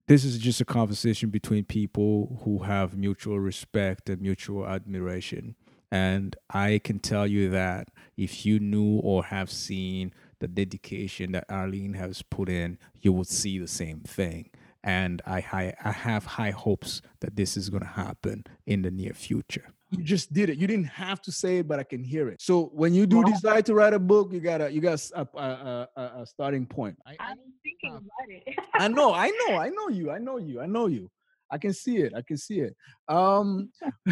this 0.06 0.24
is 0.24 0.38
just 0.38 0.60
a 0.60 0.64
conversation 0.64 1.30
between 1.30 1.64
people 1.64 2.40
who 2.44 2.60
have 2.60 2.96
mutual 2.96 3.40
respect 3.40 4.08
and 4.08 4.20
mutual 4.20 4.66
admiration. 4.66 5.56
And 5.90 6.36
I 6.50 6.80
can 6.84 6.98
tell 6.98 7.26
you 7.26 7.48
that 7.50 7.88
if 8.18 8.44
you 8.44 8.58
knew 8.58 8.98
or 8.98 9.25
have 9.25 9.50
seen 9.50 10.12
the 10.40 10.48
dedication 10.48 11.32
that 11.32 11.46
Arlene 11.48 11.94
has 11.94 12.20
put 12.22 12.50
in, 12.50 12.78
you 13.00 13.12
would 13.14 13.28
see 13.28 13.58
the 13.58 13.66
same 13.68 14.00
thing. 14.00 14.50
And 14.84 15.22
I, 15.26 15.38
I, 15.52 15.75
I 15.84 15.92
have 15.92 16.25
high 16.25 16.50
hopes 16.50 17.00
that 17.20 17.37
this 17.37 17.56
is 17.56 17.70
going 17.70 17.82
to 17.82 17.88
happen 17.88 18.44
in 18.66 18.82
the 18.82 18.90
near 18.90 19.14
future 19.14 19.72
you 19.90 20.04
just 20.04 20.32
did 20.32 20.50
it. 20.50 20.58
You 20.58 20.66
didn't 20.66 20.84
have 20.87 21.20
to 21.22 21.32
say 21.32 21.58
it, 21.58 21.68
but 21.68 21.78
I 21.78 21.82
can 21.82 22.02
hear 22.02 22.28
it. 22.28 22.40
So 22.40 22.70
when 22.75 22.92
you 22.92 23.06
do 23.06 23.25
decide 23.25 23.64
to 23.66 23.75
write 23.75 23.94
a 23.94 23.98
book, 23.98 24.32
you 24.32 24.40
got 24.40 24.60
a 24.60 24.70
you 24.70 24.80
got 24.80 25.00
a, 25.14 25.26
a, 25.34 25.88
a, 25.96 26.02
a 26.22 26.26
starting 26.26 26.66
point. 26.66 26.98
I, 27.06 27.12
am 27.12 27.37
thinking 27.62 27.96
about 27.96 28.28
it. 28.28 28.54
I 28.75 28.88
know, 28.88 29.14
I 29.14 29.28
know, 29.28 29.56
I 29.56 29.70
know 29.70 29.88
you, 29.88 30.10
I 30.10 30.18
know 30.18 30.37
you, 30.37 30.60
I 30.60 30.66
know 30.66 30.87
you. 30.87 31.10
I 31.50 31.56
can 31.56 31.72
see 31.72 31.98
it. 31.98 32.12
I 32.14 32.20
can 32.20 32.37
see 32.37 32.60
it. 32.60 32.76
Um, 33.08 33.70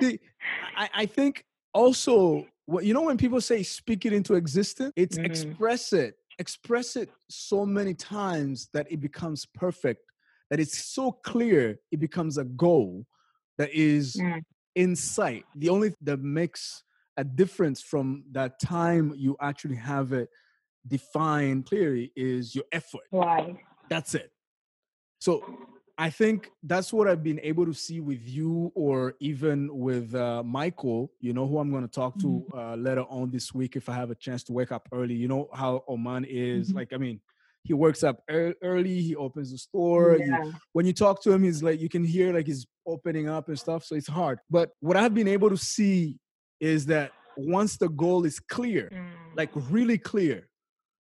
see, 0.00 0.18
I, 0.76 0.90
I 0.92 1.06
think 1.06 1.44
also 1.72 2.46
what 2.66 2.84
you 2.84 2.94
know 2.94 3.02
when 3.02 3.16
people 3.16 3.40
say 3.40 3.62
speak 3.62 4.06
it 4.06 4.12
into 4.12 4.34
existence, 4.34 4.92
it's 4.96 5.16
mm-hmm. 5.16 5.26
express 5.26 5.92
it, 5.92 6.14
express 6.38 6.96
it 6.96 7.10
so 7.28 7.66
many 7.66 7.94
times 7.94 8.68
that 8.72 8.86
it 8.90 9.00
becomes 9.00 9.46
perfect, 9.46 10.02
that 10.50 10.60
it's 10.60 10.78
so 10.78 11.12
clear 11.12 11.78
it 11.90 12.00
becomes 12.00 12.38
a 12.38 12.44
goal 12.44 13.06
that 13.58 13.70
is 13.72 14.16
mm. 14.16 14.40
in 14.74 14.96
sight. 14.96 15.44
The 15.56 15.68
only 15.68 15.94
that 16.02 16.20
makes 16.20 16.82
a 17.16 17.24
difference 17.24 17.82
from 17.82 18.24
that 18.32 18.60
time 18.60 19.12
you 19.16 19.36
actually 19.40 19.76
have 19.76 20.12
it 20.12 20.28
defined 20.86 21.66
clearly 21.66 22.12
is 22.16 22.54
your 22.54 22.64
effort. 22.72 23.02
Right. 23.12 23.56
That's 23.88 24.14
it. 24.14 24.30
So 25.18 25.44
I 26.00 26.08
think 26.08 26.50
that's 26.62 26.94
what 26.94 27.06
I've 27.06 27.22
been 27.22 27.38
able 27.42 27.66
to 27.66 27.74
see 27.74 28.00
with 28.00 28.26
you, 28.26 28.72
or 28.74 29.16
even 29.20 29.68
with 29.70 30.14
uh, 30.14 30.42
Michael. 30.42 31.12
You 31.20 31.34
know 31.34 31.46
who 31.46 31.58
I'm 31.58 31.70
going 31.70 31.86
to 31.86 31.92
talk 31.92 32.18
to 32.20 32.26
mm-hmm. 32.26 32.58
uh, 32.58 32.76
later 32.76 33.04
on 33.10 33.30
this 33.30 33.52
week 33.52 33.76
if 33.76 33.86
I 33.90 33.92
have 33.92 34.10
a 34.10 34.14
chance 34.14 34.42
to 34.44 34.54
wake 34.54 34.72
up 34.72 34.88
early. 34.92 35.12
You 35.14 35.28
know 35.28 35.50
how 35.52 35.84
Oman 35.86 36.24
is. 36.24 36.68
Mm-hmm. 36.68 36.78
Like, 36.78 36.94
I 36.94 36.96
mean, 36.96 37.20
he 37.64 37.74
works 37.74 38.02
up 38.02 38.22
early 38.30 39.02
he 39.02 39.14
opens 39.14 39.52
the 39.52 39.58
store 39.58 40.16
yeah. 40.18 40.44
you, 40.44 40.54
when 40.72 40.86
you 40.86 40.94
talk 40.94 41.22
to 41.22 41.30
him 41.30 41.42
he's 41.42 41.62
like 41.62 41.78
you 41.78 41.90
can 41.90 42.02
hear 42.02 42.32
like 42.32 42.46
he's 42.46 42.66
opening 42.86 43.28
up 43.28 43.48
and 43.48 43.58
stuff 43.58 43.84
so 43.84 43.94
it's 43.94 44.08
hard 44.08 44.38
but 44.48 44.70
what 44.80 44.96
i've 44.96 45.12
been 45.12 45.28
able 45.28 45.50
to 45.50 45.58
see 45.58 46.16
is 46.58 46.86
that 46.86 47.12
once 47.36 47.76
the 47.76 47.90
goal 47.90 48.24
is 48.24 48.40
clear 48.40 48.90
mm. 48.90 49.36
like 49.36 49.50
really 49.68 49.98
clear 49.98 50.48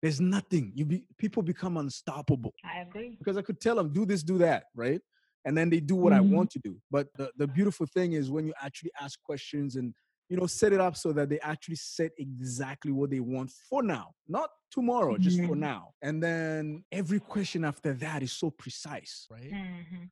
there's 0.02 0.22
nothing 0.22 0.72
you 0.76 0.86
be 0.86 1.04
people 1.18 1.42
become 1.44 1.78
unstoppable 1.78 2.54
i 2.64 2.80
agree 2.82 3.16
because 3.18 3.38
i 3.38 3.42
could 3.42 3.60
tell 3.60 3.76
them 3.76 3.92
do 3.92 4.06
this 4.06 4.24
do 4.24 4.38
that 4.38 4.66
right 4.76 5.02
and 5.46 5.58
then 5.58 5.70
they 5.70 5.80
do 5.80 5.96
what 5.96 6.14
mm-hmm. 6.14 6.34
i 6.34 6.36
want 6.36 6.50
to 6.50 6.60
do 6.60 6.76
but 6.92 7.08
the, 7.16 7.32
the 7.38 7.48
beautiful 7.48 7.86
thing 7.86 8.14
is 8.14 8.30
when 8.30 8.46
you 8.46 8.54
actually 8.62 8.92
ask 9.00 9.22
questions 9.24 9.76
and 9.76 9.94
you 10.30 10.38
know 10.38 10.46
set 10.46 10.74
it 10.74 10.82
up 10.82 10.96
so 10.96 11.12
that 11.14 11.30
they 11.30 11.40
actually 11.40 11.76
set 11.76 12.12
exactly 12.18 12.92
what 12.92 13.10
they 13.10 13.20
want 13.20 13.52
for 13.70 13.82
now 13.82 14.12
not 14.28 14.50
tomorrow 14.72 15.14
mm-hmm. 15.14 15.24
just 15.24 15.38
for 15.38 15.44
mm-hmm. 15.44 15.62
now 15.62 15.90
and 16.02 16.22
then 16.22 16.84
every 16.92 17.20
question 17.20 17.64
after 17.64 17.94
that 17.94 18.22
is 18.22 18.32
so 18.32 18.50
precise 18.50 19.28
right 19.32 19.52
mm-hmm. 19.52 20.04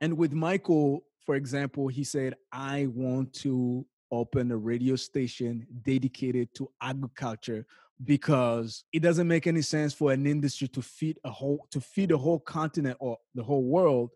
and 0.00 0.16
with 0.16 0.32
michael 0.32 1.04
for 1.24 1.34
example 1.34 1.88
he 1.88 2.02
said 2.02 2.34
i 2.52 2.86
want 2.94 3.32
to 3.32 3.84
open 4.12 4.50
a 4.50 4.56
radio 4.56 4.96
station 4.96 5.66
dedicated 5.82 6.52
to 6.54 6.68
agriculture 6.82 7.64
because 8.04 8.84
it 8.92 9.00
doesn't 9.00 9.28
make 9.28 9.46
any 9.46 9.62
sense 9.62 9.92
for 9.92 10.12
an 10.12 10.26
industry 10.26 10.68
to 10.68 10.80
feed 10.80 11.18
a 11.24 11.30
whole 11.30 11.66
to 11.70 11.80
feed 11.80 12.10
a 12.12 12.16
whole 12.16 12.40
continent 12.40 12.96
or 13.00 13.18
the 13.34 13.42
whole 13.42 13.64
world 13.64 14.10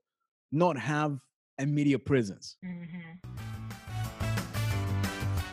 not 0.50 0.78
have 0.78 1.18
a 1.58 1.66
media 1.66 1.98
presence 1.98 2.56
mm-hmm. 2.64 3.44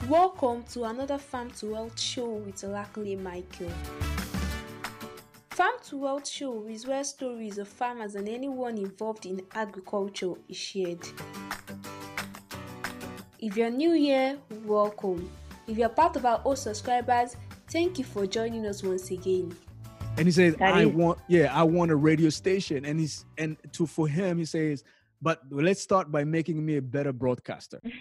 Welcome 0.09 0.63
to 0.73 0.83
another 0.85 1.17
Farm 1.17 1.51
to 1.51 1.67
Wealth 1.67 1.97
show 1.97 2.27
with 2.27 2.55
Olakunle 2.55 3.21
Michael. 3.21 3.71
Farm 5.51 5.75
to 5.85 5.97
Wealth 5.99 6.27
show 6.27 6.65
is 6.67 6.85
where 6.85 7.03
stories 7.05 7.57
of 7.57 7.67
farmers 7.69 8.15
and 8.15 8.27
anyone 8.27 8.77
involved 8.77 9.25
in 9.25 9.41
agriculture 9.53 10.33
is 10.49 10.57
shared. 10.57 10.99
If 13.39 13.55
you're 13.55 13.69
new 13.69 13.93
here, 13.93 14.37
welcome. 14.65 15.31
If 15.67 15.77
you're 15.77 15.87
part 15.87 16.17
of 16.17 16.25
our 16.25 16.41
old 16.43 16.57
subscribers, 16.57 17.37
thank 17.71 17.97
you 17.97 18.05
for 18.05 18.27
joining 18.27 18.65
us 18.65 18.83
once 18.83 19.11
again. 19.11 19.55
And 20.17 20.27
he 20.27 20.31
says, 20.31 20.55
that 20.57 20.73
"I 20.73 20.81
is- 20.81 20.87
want, 20.89 21.19
yeah, 21.27 21.55
I 21.55 21.63
want 21.63 21.91
a 21.91 21.95
radio 21.95 22.29
station." 22.29 22.85
And 22.85 22.99
he's 22.99 23.25
and 23.37 23.57
to 23.73 23.87
for 23.87 24.07
him, 24.07 24.37
he 24.37 24.45
says, 24.45 24.83
"But 25.21 25.39
let's 25.49 25.81
start 25.81 26.11
by 26.11 26.23
making 26.25 26.63
me 26.65 26.77
a 26.77 26.81
better 26.81 27.13
broadcaster." 27.13 27.79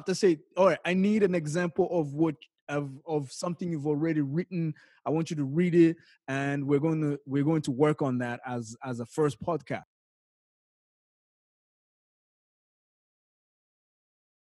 to 0.00 0.14
say, 0.14 0.38
all 0.56 0.68
right, 0.68 0.78
I 0.84 0.94
need 0.94 1.22
an 1.22 1.34
example 1.34 1.88
of 1.90 2.14
what 2.14 2.36
of 2.68 2.90
of 3.06 3.30
something 3.30 3.70
you've 3.70 3.86
already 3.86 4.22
written. 4.22 4.74
I 5.04 5.10
want 5.10 5.30
you 5.30 5.36
to 5.36 5.44
read 5.44 5.74
it, 5.74 5.96
and 6.28 6.66
we're 6.66 6.78
going 6.78 7.00
to 7.02 7.18
we're 7.26 7.44
going 7.44 7.62
to 7.62 7.70
work 7.70 8.00
on 8.00 8.18
that 8.18 8.40
as 8.46 8.76
as 8.84 9.00
a 9.00 9.06
first 9.06 9.42
podcast. 9.42 9.82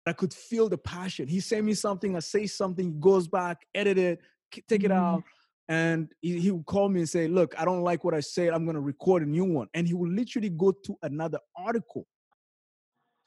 I 0.06 0.12
could 0.12 0.32
feel 0.32 0.68
the 0.68 0.78
passion. 0.78 1.28
He 1.28 1.40
sent 1.40 1.64
me 1.64 1.74
something, 1.74 2.16
I 2.16 2.20
say 2.20 2.46
something, 2.46 3.00
goes 3.00 3.28
back, 3.28 3.66
edit 3.74 3.98
it, 3.98 4.20
take 4.68 4.84
it 4.84 4.90
mm-hmm. 4.90 4.92
out. 4.92 5.22
And 5.68 6.08
he, 6.20 6.40
he 6.40 6.50
would 6.50 6.66
call 6.66 6.88
me 6.88 7.00
and 7.00 7.08
say, 7.08 7.28
Look, 7.28 7.54
I 7.56 7.64
don't 7.64 7.82
like 7.82 8.02
what 8.02 8.14
I 8.14 8.20
said. 8.20 8.52
I'm 8.52 8.64
going 8.64 8.74
to 8.74 8.80
record 8.80 9.22
a 9.22 9.26
new 9.26 9.44
one. 9.44 9.68
And 9.74 9.86
he 9.86 9.94
would 9.94 10.10
literally 10.10 10.48
go 10.48 10.72
to 10.72 10.96
another 11.02 11.38
article 11.56 12.06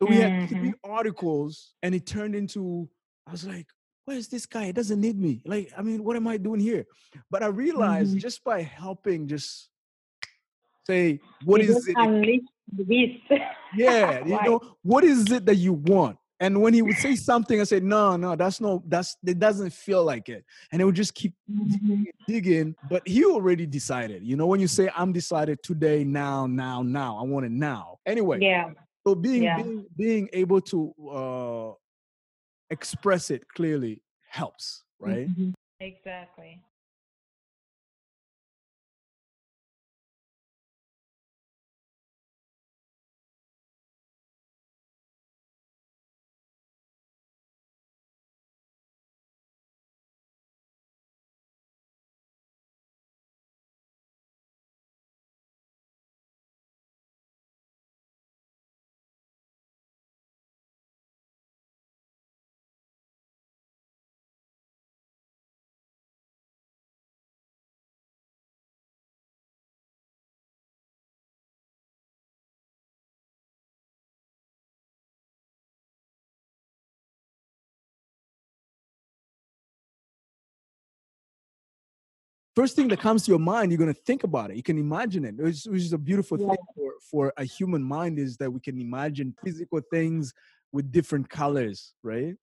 so 0.03 0.09
we 0.09 0.17
had 0.17 0.49
three 0.49 0.59
mm-hmm. 0.59 0.91
articles, 0.91 1.73
and 1.81 1.95
it 1.95 2.05
turned 2.05 2.35
into 2.35 2.89
I 3.27 3.31
was 3.31 3.45
like, 3.45 3.67
"Where's 4.05 4.27
this 4.27 4.45
guy? 4.45 4.65
He 4.65 4.71
doesn't 4.73 4.99
need 4.99 5.17
me. 5.17 5.41
Like, 5.45 5.71
I 5.77 5.81
mean, 5.81 6.03
what 6.03 6.17
am 6.17 6.27
I 6.27 6.35
doing 6.35 6.59
here?" 6.59 6.85
But 7.31 7.41
I 7.41 7.47
realized 7.47 8.11
mm-hmm. 8.11 8.19
just 8.19 8.43
by 8.43 8.63
helping, 8.63 9.27
just 9.27 9.69
say, 10.85 11.21
"What 11.45 11.63
you 11.63 11.77
is 11.77 11.87
it?" 11.87 12.41
This. 12.67 13.39
yeah, 13.77 14.19
you 14.25 14.41
know, 14.43 14.59
what 14.81 15.05
is 15.05 15.31
it 15.31 15.45
that 15.45 15.55
you 15.55 15.73
want? 15.73 16.17
And 16.43 16.61
when 16.61 16.73
he 16.73 16.81
would 16.81 16.97
say 16.97 17.15
something, 17.15 17.61
I 17.61 17.63
said, 17.63 17.83
"No, 17.83 18.17
no, 18.17 18.35
that's 18.35 18.59
no, 18.59 18.83
that's 18.85 19.15
it 19.25 19.39
doesn't 19.39 19.71
feel 19.71 20.03
like 20.03 20.27
it." 20.27 20.43
And 20.73 20.81
it 20.81 20.85
would 20.85 20.93
just 20.93 21.15
keep 21.15 21.33
mm-hmm. 21.49 22.03
digging. 22.27 22.75
But 22.89 23.07
he 23.07 23.23
already 23.23 23.65
decided. 23.65 24.23
You 24.25 24.35
know, 24.35 24.45
when 24.45 24.59
you 24.59 24.67
say, 24.67 24.89
"I'm 24.93 25.13
decided 25.13 25.63
today, 25.63 26.03
now, 26.03 26.45
now, 26.45 26.81
now," 26.81 27.17
I 27.17 27.23
want 27.23 27.45
it 27.45 27.53
now. 27.53 27.99
Anyway, 28.05 28.39
yeah. 28.41 28.71
So 29.07 29.15
being 29.15 29.43
yeah. 29.43 29.61
being 29.61 29.85
being 29.95 30.29
able 30.33 30.59
to 30.59 30.93
uh, 31.09 31.71
express 32.69 33.31
it 33.31 33.47
clearly 33.47 34.01
helps, 34.27 34.83
right? 34.99 35.29
Mm-hmm. 35.29 35.51
Exactly. 35.79 36.61
First 82.55 82.75
thing 82.75 82.87
that 82.89 82.99
comes 82.99 83.25
to 83.25 83.31
your 83.31 83.39
mind, 83.39 83.71
you're 83.71 83.79
going 83.79 83.93
to 83.93 84.01
think 84.01 84.23
about 84.23 84.51
it. 84.51 84.57
You 84.57 84.63
can 84.63 84.77
imagine 84.77 85.25
it, 85.25 85.35
which, 85.37 85.63
which 85.65 85.81
is 85.81 85.93
a 85.93 85.97
beautiful 85.97 86.39
yeah. 86.39 86.47
thing 86.47 86.57
for, 86.75 86.93
for 87.09 87.33
a 87.37 87.43
human 87.43 87.83
mind 87.83 88.19
is 88.19 88.37
that 88.37 88.51
we 88.51 88.59
can 88.59 88.79
imagine 88.79 89.35
physical 89.43 89.81
things 89.91 90.33
with 90.71 90.91
different 90.91 91.29
colors, 91.29 91.93
right? 92.03 92.35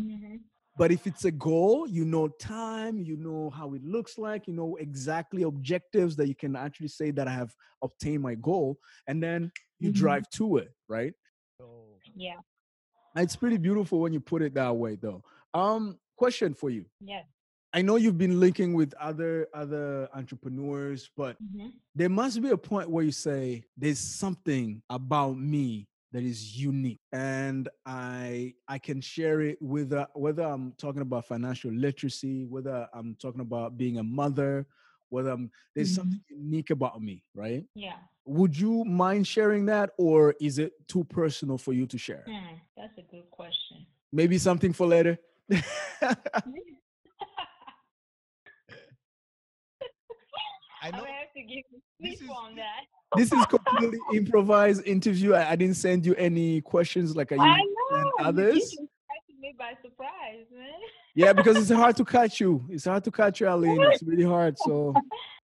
Mm-hmm. 0.00 0.36
But 0.76 0.90
if 0.90 1.06
it's 1.06 1.24
a 1.24 1.30
goal, 1.30 1.86
you 1.86 2.04
know 2.04 2.28
time, 2.28 3.00
you 3.00 3.16
know 3.16 3.50
how 3.50 3.74
it 3.74 3.84
looks 3.84 4.18
like, 4.18 4.48
you 4.48 4.54
know 4.54 4.76
exactly 4.76 5.42
objectives 5.42 6.16
that 6.16 6.26
you 6.26 6.34
can 6.34 6.56
actually 6.56 6.88
say 6.88 7.12
that 7.12 7.28
I 7.28 7.32
have 7.32 7.54
obtained 7.82 8.22
my 8.22 8.34
goal, 8.34 8.78
and 9.06 9.22
then 9.22 9.52
you 9.78 9.90
mm-hmm. 9.90 10.00
drive 10.00 10.28
to 10.30 10.56
it, 10.56 10.72
right? 10.88 11.12
So, 11.58 11.98
yeah. 12.16 12.40
It's 13.16 13.36
pretty 13.36 13.58
beautiful 13.58 14.00
when 14.00 14.12
you 14.12 14.18
put 14.18 14.42
it 14.42 14.54
that 14.54 14.74
way, 14.74 14.96
though. 15.00 15.22
Um, 15.52 16.00
question 16.16 16.54
for 16.54 16.70
you. 16.70 16.86
Yes. 17.00 17.24
I 17.74 17.82
know 17.82 17.96
you've 17.96 18.16
been 18.18 18.38
linking 18.38 18.72
with 18.72 18.94
other 19.00 19.48
other 19.52 20.08
entrepreneurs, 20.14 21.10
but 21.16 21.36
Mhm. 21.42 21.72
there 21.96 22.08
must 22.08 22.40
be 22.40 22.50
a 22.50 22.56
point 22.56 22.88
where 22.88 23.04
you 23.04 23.10
say 23.10 23.64
there's 23.76 23.98
something 23.98 24.80
about 24.88 25.36
me 25.36 25.88
that 26.12 26.22
is 26.22 26.56
unique 26.56 27.00
and 27.12 27.68
i 27.84 28.54
i 28.68 28.78
can 28.78 29.00
share 29.00 29.40
it 29.40 29.58
with 29.60 29.92
uh, 29.92 30.06
whether 30.14 30.44
i'm 30.44 30.70
talking 30.78 31.02
about 31.02 31.26
financial 31.26 31.72
literacy 31.72 32.44
whether 32.44 32.88
i'm 32.94 33.16
talking 33.16 33.40
about 33.40 33.76
being 33.76 33.98
a 33.98 34.02
mother 34.04 34.64
whether 35.08 35.30
I'm, 35.30 35.50
there's 35.74 35.92
something 35.92 36.20
unique 36.28 36.70
about 36.70 37.02
me 37.02 37.24
right 37.34 37.64
Yeah. 37.74 37.98
would 38.24 38.56
you 38.56 38.84
mind 38.84 39.26
sharing 39.26 39.66
that 39.66 39.90
or 39.98 40.36
is 40.40 40.60
it 40.60 40.72
too 40.86 41.02
personal 41.02 41.58
for 41.58 41.72
you 41.72 41.84
to 41.88 41.98
share 41.98 42.22
Hmm. 42.28 42.54
That's 42.76 42.96
a 42.98 43.02
good 43.02 43.28
question. 43.32 43.78
maybe 44.12 44.38
something 44.38 44.72
for 44.72 44.86
later 44.86 45.18
I 50.84 50.88
I 50.88 50.90
know 50.90 50.98
will 50.98 51.04
have 51.06 51.32
to 51.36 51.42
give 51.42 51.64
you 51.72 51.80
this 52.00 52.18
sleep 52.18 52.30
is- 52.30 52.36
on 52.36 52.56
that. 52.56 52.82
this 53.16 53.32
is 53.32 53.46
completely 53.56 53.98
improvised 54.14 54.86
interview. 54.86 55.32
I, 55.34 55.52
I 55.52 55.56
didn't 55.56 55.76
send 55.76 56.04
you 56.04 56.14
any 56.16 56.60
questions 56.60 57.16
like 57.16 57.32
I 57.32 57.36
I 57.36 57.56
know. 57.56 57.64
you- 57.98 58.12
others. 58.20 58.76
Me 59.40 59.54
by 59.58 59.72
surprise, 59.82 60.46
man. 60.50 60.80
Yeah, 61.14 61.32
because 61.34 61.56
it's 61.58 61.70
hard 61.70 61.96
to 62.00 62.04
catch 62.04 62.40
you. 62.40 62.64
It's 62.70 62.86
hard 62.86 63.04
to 63.04 63.10
catch 63.10 63.40
you, 63.40 63.48
Aline. 63.48 63.78
It's 63.92 64.02
really 64.02 64.24
hard. 64.24 64.54
So 64.58 64.94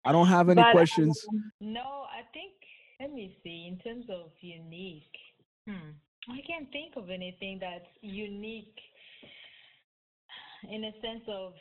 I 0.05 0.13
don't 0.13 0.27
have 0.27 0.47
any 0.49 0.61
But, 0.61 0.71
questions. 0.71 1.21
um, 1.29 1.51
no, 1.59 2.05
I 2.19 2.21
think 2.33 2.53
let 3.01 3.11
me 3.11 3.35
see. 3.43 3.67
In 3.69 3.77
terms 3.85 4.05
of 4.09 4.31
unique, 4.39 5.15
hmm, 5.67 5.89
I 6.29 6.39
can't 6.47 6.69
think 6.71 6.95
of 6.95 7.09
anything 7.09 7.59
that's 7.59 7.91
unique 8.01 8.77
in 10.71 10.83
a 10.85 10.91
sense 11.01 11.23
of. 11.27 11.53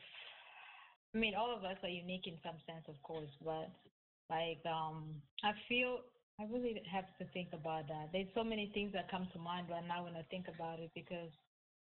I 1.15 1.19
mean, 1.19 1.35
all 1.35 1.55
of 1.55 1.65
us 1.65 1.77
are 1.83 1.89
unique 1.89 2.27
in 2.27 2.37
some 2.45 2.57
sense, 2.67 2.85
of 2.89 3.01
course, 3.03 3.31
but 3.45 3.73
like 4.29 4.61
um, 4.69 5.17
I 5.43 5.53
feel 5.69 6.05
I 6.39 6.45
really 6.53 6.83
have 6.91 7.09
to 7.19 7.25
think 7.33 7.49
about 7.53 7.89
that. 7.89 8.11
There's 8.13 8.29
so 8.35 8.45
many 8.45 8.71
things 8.75 8.93
that 8.93 9.11
come 9.11 9.27
to 9.33 9.39
mind 9.39 9.69
right 9.71 9.87
now 9.87 10.05
when 10.05 10.15
I 10.15 10.23
think 10.31 10.47
about 10.53 10.79
it 10.79 10.91
because 10.95 11.33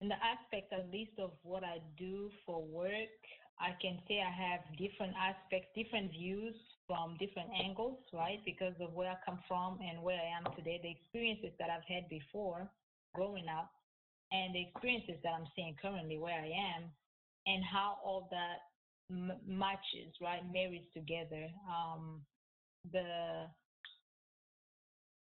in 0.01 0.09
the 0.09 0.17
aspect 0.23 0.73
at 0.73 0.91
least 0.91 1.19
of 1.19 1.33
what 1.43 1.65
I 1.65 1.83
do 1.99 2.31
for 2.47 2.63
work, 2.63 3.19
I 3.61 3.75
can 3.83 3.99
say 4.07 4.23
I 4.23 4.31
have 4.31 4.63
different 4.79 5.15
aspects, 5.19 5.69
different 5.75 6.13
views 6.13 6.55
from 6.87 7.19
different 7.19 7.51
angles, 7.53 7.99
right? 8.15 8.39
Because 8.47 8.75
of 8.81 8.95
where 8.95 9.11
I 9.11 9.19
come 9.27 9.41
from 9.49 9.79
and 9.83 10.01
where 10.01 10.17
I 10.17 10.31
am 10.39 10.47
today, 10.55 10.79
the 10.81 10.95
experiences 10.95 11.51
that 11.59 11.69
I've 11.69 11.85
had 11.91 12.09
before 12.09 12.71
growing 13.15 13.51
up, 13.51 13.69
and 14.31 14.55
the 14.55 14.63
experiences 14.63 15.19
that 15.25 15.35
I'm 15.35 15.49
seeing 15.57 15.75
currently 15.83 16.19
where 16.19 16.39
I 16.39 16.49
am, 16.49 16.89
and 17.47 17.65
how 17.65 17.99
all 18.05 18.29
that 18.31 18.69
m- 19.11 19.41
matches, 19.47 20.15
right, 20.21 20.43
marries 20.53 20.87
together. 20.95 21.49
Um, 21.69 22.25
the 22.93 23.47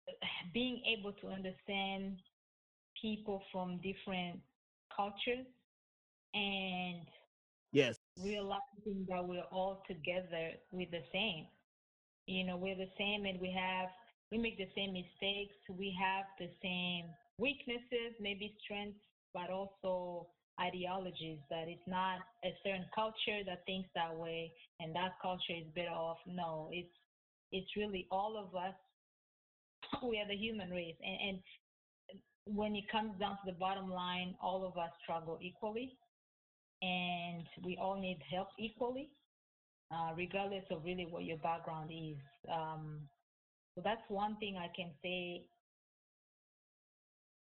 being 0.54 0.82
able 0.86 1.14
to 1.14 1.28
understand 1.28 2.18
people 3.02 3.42
from 3.52 3.80
different 3.82 4.40
cultures 4.96 5.46
and 6.34 7.06
Yes. 7.72 7.98
realizing 8.18 9.06
that 9.10 9.26
we're 9.28 9.48
all 9.52 9.82
together 9.88 10.52
with 10.72 10.92
the 10.92 11.02
same. 11.14 11.48
You 12.28 12.46
know, 12.46 12.58
we're 12.58 12.76
the 12.76 12.92
same 12.98 13.26
and 13.26 13.40
we 13.40 13.52
have 13.58 13.90
we 14.32 14.38
make 14.38 14.58
the 14.58 14.70
same 14.76 14.94
mistakes, 14.94 15.56
we 15.70 15.96
have 16.02 16.26
the 16.40 16.50
same 16.62 17.06
weaknesses, 17.38 18.16
maybe 18.20 18.56
strengths, 18.64 19.00
but 19.34 19.50
also 19.50 20.28
ideologies 20.60 21.40
that 21.50 21.66
it's 21.68 21.88
not 21.88 22.20
a 22.46 22.54
certain 22.64 22.86
culture 22.94 23.42
that 23.46 23.66
thinks 23.66 23.90
that 23.96 24.16
way 24.16 24.52
and 24.80 24.96
that 24.96 25.14
culture 25.22 25.58
is 25.58 25.66
better 25.76 25.90
off. 25.90 26.18
No, 26.28 26.70
it's 26.72 26.94
it's 27.52 27.70
really 27.76 28.08
all 28.12 28.38
of 28.38 28.56
us 28.56 28.74
we 30.02 30.18
are 30.18 30.28
the 30.28 30.36
human 30.36 30.72
race 30.72 30.96
and, 31.04 31.18
and 31.30 31.40
when 32.46 32.76
it 32.76 32.84
comes 32.92 33.18
down 33.20 33.32
to 33.32 33.46
the 33.46 33.58
bottom 33.58 33.90
line, 33.90 34.36
all 34.42 34.66
of 34.66 34.78
us 34.78 34.90
struggle 35.04 35.40
equally 35.42 35.98
and 36.82 37.46
we 37.64 37.78
all 37.82 38.00
need 38.00 38.20
help 38.32 38.50
equally, 38.60 39.10
uh, 39.92 40.12
regardless 40.18 40.64
of 40.70 40.84
really 40.84 41.08
what 41.10 41.24
your 41.24 41.38
background 41.38 41.90
is. 41.92 42.18
Um, 42.52 43.00
so 43.76 43.82
that's 43.84 44.02
one 44.10 44.36
thing 44.38 44.58
I 44.58 44.70
can 44.76 44.92
say. 45.02 45.46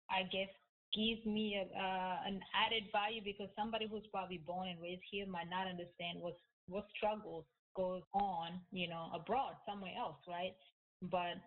I 0.09 0.23
guess 0.31 0.49
gives 0.95 1.25
me 1.25 1.59
a, 1.59 1.65
uh, 1.77 2.17
an 2.25 2.39
added 2.55 2.87
value 2.91 3.21
because 3.23 3.49
somebody 3.55 3.87
who's 3.91 4.07
probably 4.11 4.39
born 4.39 4.69
and 4.69 4.81
raised 4.81 5.03
here 5.11 5.27
might 5.27 5.49
not 5.49 5.67
understand 5.67 6.19
what 6.19 6.37
what 6.67 6.87
struggles 6.97 7.45
goes 7.75 8.01
on, 8.13 8.59
you 8.71 8.87
know, 8.87 9.11
abroad 9.13 9.53
somewhere 9.67 9.91
else, 9.99 10.17
right? 10.27 10.55
But 11.01 11.37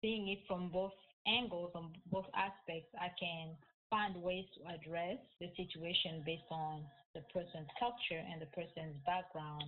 seeing 0.00 0.28
it 0.28 0.38
from 0.48 0.70
both 0.70 0.94
angles, 1.26 1.72
on 1.74 1.92
both 2.10 2.26
aspects, 2.34 2.88
I 2.98 3.10
can 3.18 3.54
find 3.90 4.16
ways 4.22 4.46
to 4.56 4.72
address 4.72 5.18
the 5.40 5.48
situation 5.56 6.22
based 6.24 6.48
on 6.50 6.82
the 7.14 7.20
person's 7.32 7.68
culture 7.78 8.22
and 8.24 8.40
the 8.40 8.48
person's 8.56 8.96
background, 9.04 9.64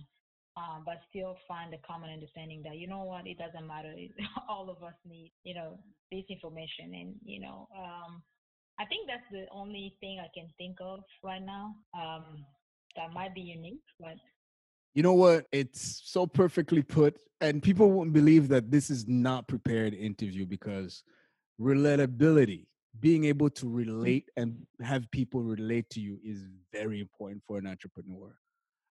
um, 0.57 0.81
but 0.85 1.01
still 1.09 1.37
find 1.47 1.73
a 1.73 1.81
common 1.85 2.09
understanding 2.09 2.63
that 2.63 2.77
you 2.77 2.87
know 2.87 3.03
what, 3.03 3.27
it 3.27 3.37
doesn't 3.37 3.67
matter. 3.67 3.93
All 4.49 4.69
of 4.69 4.81
us 4.81 4.95
need, 5.07 5.31
you 5.43 5.53
know, 5.53 5.77
this 6.11 6.25
information, 6.29 6.95
and 6.95 7.15
you 7.23 7.39
know, 7.41 7.67
um, 7.77 8.23
I 8.79 8.85
think 8.85 9.07
that's 9.07 9.23
the 9.31 9.45
only 9.51 9.95
thing 10.01 10.19
I 10.19 10.29
can 10.37 10.49
think 10.57 10.77
of 10.81 10.99
right 11.23 11.41
now 11.41 11.75
um, 11.99 12.45
that 12.95 13.11
might 13.13 13.33
be 13.33 13.41
unique, 13.41 13.81
but 13.99 14.15
You 14.95 15.03
know 15.03 15.13
what? 15.13 15.45
It's 15.51 16.01
so 16.05 16.25
perfectly 16.25 16.81
put, 16.81 17.17
and 17.41 17.61
people 17.61 17.91
won't 17.91 18.13
believe 18.13 18.47
that 18.49 18.71
this 18.71 18.89
is 18.89 19.07
not 19.07 19.47
prepared 19.47 19.93
interview 19.93 20.45
because 20.45 21.03
relatability, 21.59 22.65
being 23.01 23.25
able 23.25 23.49
to 23.49 23.67
relate 23.69 24.29
and 24.37 24.55
have 24.81 25.09
people 25.11 25.41
relate 25.41 25.89
to 25.91 25.99
you, 25.99 26.17
is 26.23 26.47
very 26.71 27.01
important 27.01 27.43
for 27.45 27.57
an 27.57 27.67
entrepreneur, 27.67 28.33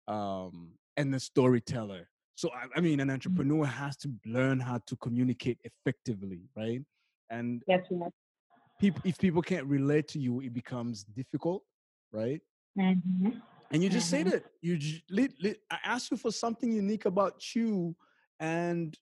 um, 0.07 0.71
and 0.95 1.13
the 1.13 1.19
storyteller. 1.19 2.07
So, 2.35 2.49
I, 2.51 2.77
I 2.77 2.81
mean, 2.81 3.01
an 3.01 3.09
entrepreneur 3.09 3.65
has 3.65 3.97
to 3.97 4.09
learn 4.25 4.61
how 4.61 4.79
to 4.87 4.95
communicate 4.97 5.57
effectively, 5.63 6.43
right? 6.55 6.81
And 7.29 7.61
that's 7.67 7.87
right. 7.91 8.11
People, 8.79 9.01
if 9.05 9.17
people 9.17 9.41
can't 9.41 9.65
relate 9.67 10.07
to 10.09 10.19
you, 10.19 10.41
it 10.41 10.53
becomes 10.53 11.03
difficult, 11.03 11.63
right? 12.11 12.41
Mm-hmm. 12.77 13.29
and 13.71 13.83
you 13.83 13.89
just 13.89 14.07
Mhm. 14.07 14.11
said 14.11 14.27
it 14.27 14.45
you 14.61 14.77
j- 14.77 15.03
li- 15.09 15.35
li- 15.41 15.55
i 15.69 15.77
asked 15.83 16.09
you 16.11 16.17
for 16.17 16.31
something 16.31 16.71
unique 16.71 17.05
about 17.05 17.35
you 17.55 17.95
and 18.39 18.97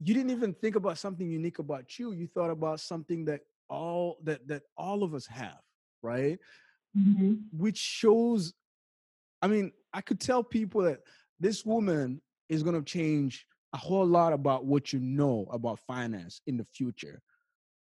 you 0.00 0.12
didn't 0.14 0.30
even 0.30 0.52
think 0.54 0.74
about 0.76 0.98
something 0.98 1.30
unique 1.30 1.58
about 1.60 1.98
you 1.98 2.12
you 2.12 2.26
thought 2.26 2.50
about 2.50 2.80
something 2.80 3.24
that 3.24 3.40
all 3.70 4.16
that 4.24 4.46
that 4.48 4.62
all 4.76 5.02
of 5.04 5.14
us 5.14 5.26
have 5.26 5.60
right 6.02 6.38
Mm-hmm. 6.98 7.34
which 7.52 7.78
shows 7.78 8.54
i 9.40 9.46
mean 9.46 9.70
i 9.92 10.00
could 10.00 10.20
tell 10.20 10.42
people 10.42 10.82
that 10.82 11.00
this 11.38 11.64
woman 11.64 12.20
is 12.48 12.62
going 12.62 12.74
to 12.76 12.82
change 12.98 13.46
a 13.72 13.76
whole 13.76 14.06
lot 14.06 14.32
about 14.32 14.64
what 14.64 14.92
you 14.92 14.98
know 15.00 15.46
about 15.52 15.78
finance 15.80 16.40
in 16.46 16.56
the 16.56 16.64
future 16.64 17.22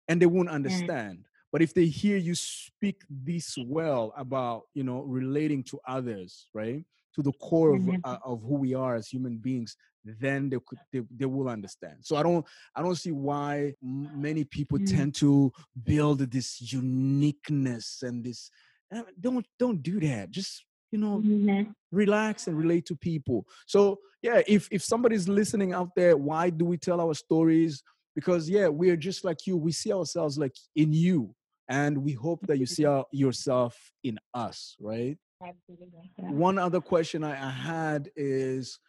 and 0.07 0.21
they 0.21 0.25
won't 0.25 0.49
understand 0.49 1.25
but 1.51 1.61
if 1.61 1.73
they 1.73 1.85
hear 1.85 2.17
you 2.17 2.33
speak 2.35 3.03
this 3.09 3.57
well 3.57 4.13
about 4.17 4.63
you 4.73 4.83
know 4.83 5.01
relating 5.01 5.63
to 5.63 5.79
others 5.87 6.47
right 6.53 6.83
to 7.15 7.21
the 7.21 7.31
core 7.33 7.75
of, 7.75 7.83
Mhm. 7.83 8.01
uh, 8.03 8.17
of 8.25 8.41
who 8.41 8.55
we 8.55 8.73
are 8.73 8.95
as 8.95 9.07
human 9.07 9.37
beings 9.37 9.75
then 10.03 10.49
they 10.49 10.57
could 10.67 10.79
they, 10.91 11.01
they 11.15 11.25
will 11.25 11.47
understand 11.47 11.97
so 12.01 12.15
i 12.15 12.23
don't 12.23 12.45
i 12.75 12.81
don't 12.81 12.95
see 12.97 13.11
why 13.11 13.73
many 13.81 14.43
people 14.43 14.79
Mm. 14.79 14.85
tend 14.85 15.15
to 15.15 15.51
build 15.83 16.19
this 16.19 16.59
uniqueness 16.73 18.01
and 18.03 18.23
this 18.23 18.49
uh, 18.95 19.03
don't 19.19 19.45
don't 19.59 19.81
do 19.81 19.99
that 19.99 20.29
just 20.31 20.65
you 20.91 20.97
know 20.99 21.23
Mm-hmm. 21.23 21.71
relax 21.91 22.47
and 22.47 22.57
relate 22.57 22.85
to 22.85 22.95
people 22.95 23.45
so 23.67 23.99
yeah 24.21 24.41
if 24.47 24.67
if 24.71 24.83
somebody's 24.83 25.27
listening 25.27 25.73
out 25.73 25.89
there 25.95 26.17
why 26.17 26.49
do 26.49 26.65
we 26.65 26.77
tell 26.77 26.99
our 26.99 27.13
stories 27.13 27.83
because 28.15 28.49
yeah 28.49 28.67
we're 28.67 28.95
just 28.95 29.23
like 29.23 29.45
you 29.47 29.57
we 29.57 29.71
see 29.71 29.91
ourselves 29.93 30.37
like 30.37 30.55
in 30.75 30.93
you 30.93 31.33
and 31.69 31.97
we 31.97 32.13
hope 32.13 32.45
that 32.47 32.57
you 32.59 32.65
see 32.75 32.85
our, 32.85 33.05
yourself 33.11 33.77
in 34.03 34.17
us 34.33 34.75
right 34.79 35.17
Absolutely. 35.45 36.09
one 36.17 36.57
other 36.57 36.79
question 36.81 37.23
i, 37.23 37.31
I 37.31 37.49
had 37.49 38.09
is 38.15 38.79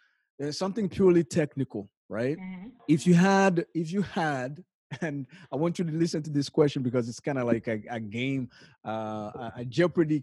uh, 0.43 0.51
something 0.51 0.89
purely 0.89 1.25
technical 1.25 1.89
right 2.09 2.39
Mm-hmm. 2.39 2.69
if 2.89 3.07
you 3.07 3.15
had 3.15 3.65
if 3.75 3.91
you 3.93 4.03
had 4.03 4.63
and 5.01 5.27
i 5.53 5.57
want 5.57 5.79
you 5.79 5.85
to 5.85 5.93
listen 5.93 6.23
to 6.23 6.31
this 6.31 6.49
question 6.49 6.83
because 6.83 7.09
it's 7.09 7.21
kind 7.21 7.39
of 7.39 7.47
like 7.47 7.67
a, 7.67 7.81
a 7.91 7.99
game 8.01 8.49
uh, 8.87 9.31
a- 9.35 9.53
a 9.59 9.65
jeopardy 9.65 10.23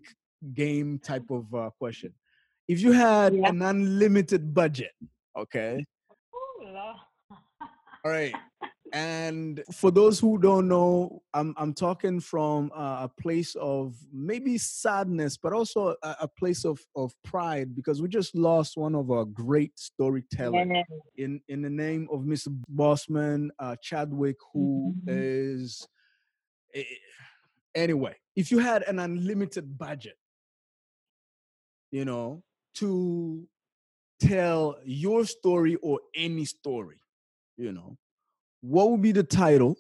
game 0.54 1.00
type 1.00 1.30
of 1.32 1.54
uh, 1.54 1.70
question 1.80 2.14
if 2.68 2.80
you 2.80 2.92
had 2.92 3.34
Yeah. 3.34 3.50
an 3.50 3.62
unlimited 3.62 4.54
budget 4.54 4.92
okay 5.38 5.84
Oh, 6.34 6.94
all 8.06 8.12
right 8.12 8.36
And 8.94 9.64
for 9.72 9.90
those 9.90 10.20
who 10.20 10.38
don't 10.38 10.68
know, 10.68 11.22
I'm 11.34 11.54
I'm 11.58 11.74
talking 11.74 12.20
from 12.20 12.72
a 12.76 13.10
place 13.20 13.56
of 13.56 13.96
maybe 14.12 14.58
sadness, 14.58 15.38
but 15.38 15.54
also 15.54 15.96
a, 16.04 16.16
a, 16.22 16.28
place 16.28 16.66
of 16.66 16.80
of 16.96 17.14
pride 17.24 17.74
because 17.74 18.02
we 18.02 18.10
just 18.10 18.36
lost 18.36 18.76
one 18.76 18.96
of 18.96 19.10
our 19.10 19.24
great 19.24 19.80
storytellers 19.80 20.68
yeah. 20.70 20.84
in 21.16 21.42
in 21.48 21.62
the 21.62 21.70
name 21.70 22.10
of 22.12 22.22
Mr. 22.22 22.50
Boseman 22.76 23.50
uh, 23.60 23.78
Chadwick, 23.82 24.38
who 24.54 24.94
mm-hmm. 24.98 25.10
is 25.10 25.88
anyway. 27.76 28.16
If 28.36 28.52
you 28.52 28.60
had 28.60 28.84
an 28.84 29.00
unlimited 29.00 29.78
budget, 29.78 30.18
you 31.92 32.06
know, 32.06 32.44
to 32.76 33.48
tell 34.20 34.78
your 34.84 35.26
story 35.26 35.76
or 35.76 36.00
any 36.16 36.46
story, 36.46 36.98
you 37.58 37.72
know, 37.72 37.98
what 38.62 38.92
would 38.92 39.02
be 39.02 39.12
the 39.12 39.24
title 39.24 39.76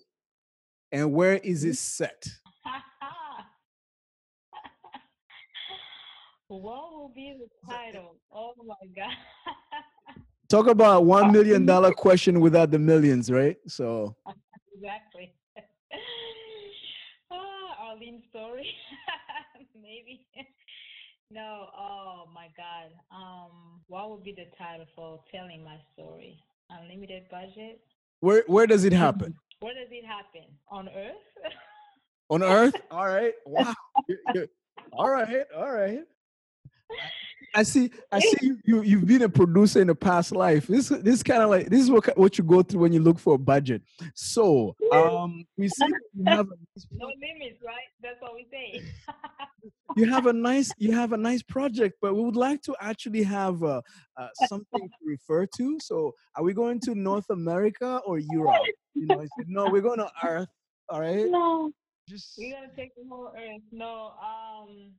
and 0.91 1.13
where 1.13 1.37
is 1.37 1.63
it 1.63 1.77
set? 1.77 2.25
what 6.47 6.91
will 6.91 7.11
be 7.15 7.37
the 7.39 7.47
title? 7.71 8.15
Oh 8.33 8.53
my 8.65 8.75
God. 8.95 9.13
Talk 10.49 10.67
about 10.67 11.05
one 11.05 11.31
million 11.31 11.65
dollar 11.65 11.93
question 11.93 12.41
without 12.41 12.71
the 12.71 12.79
millions, 12.79 13.31
right? 13.31 13.55
So 13.67 14.15
exactly. 14.75 15.33
Ah, 17.31 17.89
Arlene 17.89 18.21
story, 18.29 18.67
maybe. 19.75 20.25
No, 21.29 21.67
oh 21.77 22.25
my 22.35 22.47
God. 22.57 22.91
Um, 23.15 23.79
what 23.87 24.09
would 24.09 24.23
be 24.23 24.33
the 24.33 24.47
title 24.57 24.85
for 24.93 25.21
telling 25.33 25.63
my 25.63 25.77
story? 25.93 26.37
Unlimited 26.69 27.23
budget. 27.31 27.79
Where 28.21 28.43
where 28.47 28.67
does 28.67 28.85
it 28.85 28.93
happen? 28.93 29.35
Where 29.59 29.75
does 29.75 29.89
it 29.91 30.05
happen? 30.05 30.45
On 30.71 30.89
Earth? 30.89 31.53
On 32.29 32.41
Earth? 32.41 32.81
All 32.89 33.07
right. 33.07 33.33
Wow. 33.45 33.75
all 34.93 35.09
right. 35.11 35.45
All 35.55 35.71
right. 35.71 35.99
I 37.53 37.63
see. 37.63 37.91
I 38.11 38.19
see 38.19 38.37
you, 38.41 38.57
you. 38.65 38.81
You've 38.81 39.05
been 39.05 39.23
a 39.23 39.29
producer 39.29 39.81
in 39.81 39.89
a 39.89 39.95
past 39.95 40.31
life. 40.31 40.67
This 40.67 40.89
this 40.89 41.21
kind 41.21 41.43
of 41.43 41.49
like 41.49 41.69
this 41.69 41.81
is 41.81 41.91
what 41.91 42.17
what 42.17 42.37
you 42.37 42.43
go 42.43 42.61
through 42.61 42.79
when 42.81 42.93
you 42.93 43.01
look 43.01 43.19
for 43.19 43.35
a 43.35 43.37
budget. 43.37 43.81
So 44.15 44.75
um, 44.91 45.45
we 45.57 45.67
see 45.67 45.87
you 46.13 46.23
have 46.27 46.47
a 46.47 46.55
nice 46.75 46.87
no 46.91 47.07
limits, 47.07 47.61
right? 47.65 47.89
That's 48.01 48.21
what 48.21 48.33
we 48.33 48.47
say. 48.51 48.81
you 49.95 50.09
have 50.09 50.27
a 50.27 50.33
nice 50.33 50.71
you 50.77 50.93
have 50.93 51.11
a 51.13 51.17
nice 51.17 51.43
project, 51.43 51.97
but 52.01 52.15
we 52.15 52.21
would 52.21 52.37
like 52.37 52.61
to 52.63 52.75
actually 52.79 53.23
have 53.23 53.61
uh, 53.63 53.81
uh, 54.17 54.27
something 54.47 54.87
to 54.87 55.05
refer 55.05 55.45
to. 55.57 55.77
So 55.81 56.13
are 56.35 56.43
we 56.43 56.53
going 56.53 56.79
to 56.81 56.95
North 56.95 57.29
America 57.29 58.01
or 58.05 58.19
Europe? 58.19 58.63
You 58.93 59.07
know, 59.07 59.21
I 59.21 59.27
said 59.37 59.47
no. 59.47 59.69
We're 59.69 59.81
going 59.81 59.99
to 59.99 60.11
Earth. 60.23 60.49
All 60.89 61.01
right. 61.01 61.27
No. 61.27 61.71
Just 62.07 62.33
we're 62.37 62.53
gonna 62.53 62.67
take 62.75 62.95
the 62.95 63.03
whole 63.09 63.31
Earth. 63.37 63.61
No. 63.71 64.13
Um. 64.21 64.91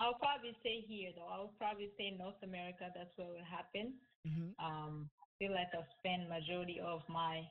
I'll 0.00 0.14
probably 0.14 0.54
say 0.62 0.84
here 0.86 1.10
though. 1.16 1.26
I'll 1.26 1.54
probably 1.58 1.90
say 1.98 2.14
North 2.16 2.38
America. 2.42 2.90
That's 2.94 3.10
where 3.16 3.28
it 3.28 3.42
will 3.42 3.50
happen. 3.50 3.94
Mm-hmm. 4.26 4.64
Um, 4.64 5.10
I 5.18 5.26
feel 5.38 5.52
like 5.52 5.68
I've 5.74 5.90
spent 5.98 6.28
majority 6.28 6.80
of 6.80 7.02
my 7.08 7.42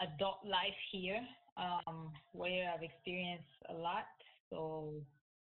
adult 0.00 0.44
life 0.44 0.76
here, 0.92 1.20
um, 1.56 2.12
where 2.32 2.72
I've 2.72 2.82
experienced 2.82 3.48
a 3.68 3.74
lot. 3.74 4.08
So 4.50 4.92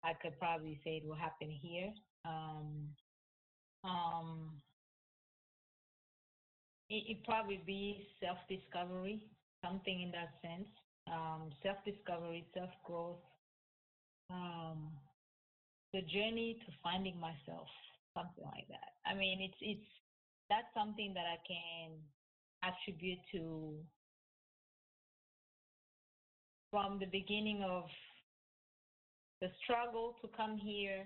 I 0.03 0.13
could 0.21 0.37
probably 0.39 0.79
say 0.83 1.01
it 1.01 1.07
will 1.07 1.15
happen 1.15 1.49
here. 1.49 1.93
Um, 2.25 2.89
um, 3.83 4.51
it, 6.89 7.17
it 7.17 7.23
probably 7.25 7.61
be 7.65 8.07
self 8.21 8.37
discovery, 8.49 9.25
something 9.63 10.01
in 10.01 10.11
that 10.11 10.37
sense. 10.41 10.69
Um, 11.11 11.49
self 11.63 11.77
discovery, 11.85 12.45
self 12.53 12.69
growth. 12.85 13.17
Um, 14.29 14.91
the 15.93 16.01
journey 16.01 16.57
to 16.65 16.71
finding 16.83 17.19
myself, 17.19 17.67
something 18.15 18.45
like 18.45 18.67
that. 18.69 18.95
I 19.05 19.13
mean, 19.13 19.41
it's 19.41 19.59
it's 19.61 19.89
that's 20.49 20.67
something 20.73 21.13
that 21.13 21.25
I 21.25 21.39
can 21.47 21.91
attribute 22.63 23.19
to 23.33 23.73
from 26.69 26.99
the 26.99 27.07
beginning 27.07 27.63
of 27.63 27.83
the 29.41 29.49
struggle 29.63 30.15
to 30.21 30.29
come 30.35 30.57
here 30.57 31.03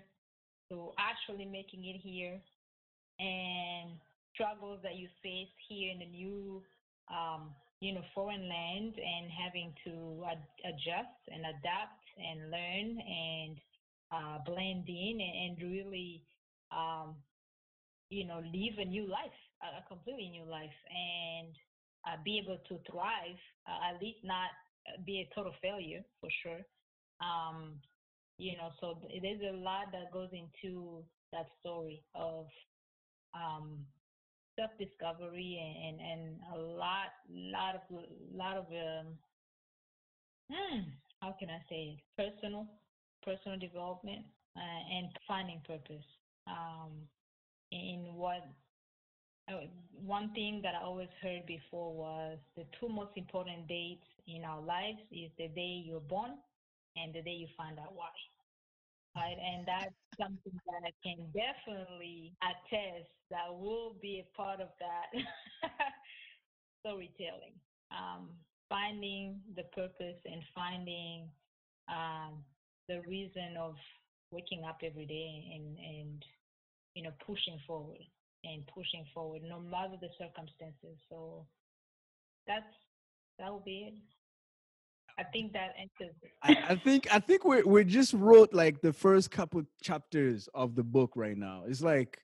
to 0.69 0.91
actually 0.99 1.45
making 1.45 1.85
it 1.85 1.99
here 2.01 2.39
and 3.19 3.97
struggles 4.33 4.79
that 4.83 4.95
you 4.95 5.07
face 5.23 5.53
here 5.69 5.91
in 5.91 5.99
the 5.99 6.05
new 6.05 6.61
um, 7.09 7.55
you 7.79 7.93
know 7.93 8.01
foreign 8.13 8.49
land 8.49 8.93
and 8.97 9.31
having 9.31 9.73
to 9.85 10.25
ad- 10.29 10.51
adjust 10.65 11.21
and 11.31 11.41
adapt 11.45 12.03
and 12.17 12.51
learn 12.51 12.99
and 12.99 13.57
uh, 14.11 14.39
blend 14.45 14.87
in 14.87 15.19
and, 15.21 15.57
really, 15.61 16.23
um, 16.71 17.15
you 18.09 18.25
know, 18.25 18.37
live 18.37 18.77
a 18.79 18.85
new 18.85 19.07
life, 19.09 19.39
a, 19.61 19.79
a 19.79 19.87
completely 19.87 20.29
new 20.29 20.45
life, 20.49 20.77
and 20.89 21.53
uh, 22.07 22.17
be 22.23 22.39
able 22.43 22.57
to 22.67 22.79
thrive. 22.91 23.39
Uh, 23.67 23.95
at 23.95 24.01
least 24.01 24.19
not 24.23 24.49
uh, 24.87 25.01
be 25.05 25.21
a 25.21 25.35
total 25.35 25.53
failure 25.61 26.03
for 26.21 26.29
sure. 26.43 26.61
Um, 27.21 27.79
you 28.37 28.57
know, 28.57 28.69
so 28.79 28.99
there's 29.21 29.41
a 29.41 29.57
lot 29.57 29.91
that 29.93 30.11
goes 30.11 30.29
into 30.33 31.03
that 31.31 31.47
story 31.59 32.03
of 32.13 32.47
um, 33.33 33.85
self-discovery 34.59 35.59
and, 35.59 35.99
and, 35.99 36.11
and 36.11 36.39
a 36.53 36.59
lot, 36.75 37.11
lot 37.29 37.75
of, 37.75 37.81
lot 38.33 38.57
of, 38.57 38.65
um, 38.65 39.07
hmm, 40.51 40.79
how 41.21 41.35
can 41.39 41.49
I 41.49 41.59
say 41.69 41.97
it? 41.97 41.99
Personal 42.17 42.67
personal 43.25 43.59
development 43.59 44.25
uh, 44.55 44.81
and 44.95 45.09
finding 45.27 45.61
purpose. 45.67 46.05
Um, 46.47 46.91
in 47.71 48.13
what 48.15 48.45
uh, 49.49 49.61
one 49.93 50.31
thing 50.33 50.61
that 50.63 50.73
I 50.75 50.83
always 50.83 51.09
heard 51.21 51.45
before 51.45 51.93
was 51.93 52.37
the 52.55 52.65
two 52.79 52.89
most 52.89 53.11
important 53.15 53.67
dates 53.67 54.05
in 54.27 54.43
our 54.43 54.61
lives 54.61 54.99
is 55.11 55.31
the 55.37 55.47
day 55.49 55.83
you're 55.85 55.99
born 55.99 56.31
and 56.95 57.13
the 57.13 57.21
day 57.21 57.33
you 57.37 57.47
find 57.57 57.77
out 57.79 57.93
why. 57.93 58.09
Right, 59.15 59.37
and 59.39 59.65
that's 59.65 59.95
something 60.19 60.59
that 60.67 60.81
I 60.83 60.91
can 61.01 61.31
definitely 61.31 62.33
attest 62.43 63.07
that 63.31 63.47
will 63.49 63.95
be 64.01 64.21
a 64.21 64.35
part 64.35 64.59
of 64.59 64.67
that 64.79 65.07
storytelling. 66.81 67.55
Um, 67.91 68.29
finding 68.67 69.39
the 69.55 69.63
purpose 69.75 70.19
and 70.25 70.41
finding 70.53 71.29
um, 71.87 72.43
the 72.87 73.01
reason 73.07 73.55
of 73.59 73.75
waking 74.31 74.63
up 74.67 74.79
every 74.83 75.05
day 75.05 75.43
and 75.53 75.77
and 75.77 76.25
you 76.93 77.03
know 77.03 77.11
pushing 77.25 77.59
forward 77.67 78.01
and 78.43 78.65
pushing 78.67 79.05
forward 79.13 79.41
no 79.43 79.59
matter 79.59 79.95
the 80.01 80.09
circumstances 80.17 80.97
so 81.09 81.45
that's 82.47 82.65
that 83.39 83.51
will 83.51 83.63
be 83.65 83.91
it 83.91 83.93
I 85.17 85.23
think 85.23 85.53
that 85.53 85.73
answers. 85.79 86.13
I, 86.43 86.73
I, 86.73 86.75
think 86.75 87.07
I 87.09 87.19
think 87.19 87.45
we 87.45 87.63
we 87.63 87.85
just 87.85 88.13
wrote 88.13 88.53
like 88.53 88.81
the 88.81 88.91
first 88.91 89.31
couple 89.31 89.63
chapters 89.81 90.49
of 90.53 90.75
the 90.75 90.83
book 90.83 91.13
right 91.15 91.37
now. 91.37 91.63
It's 91.65 91.81
like 91.81 92.19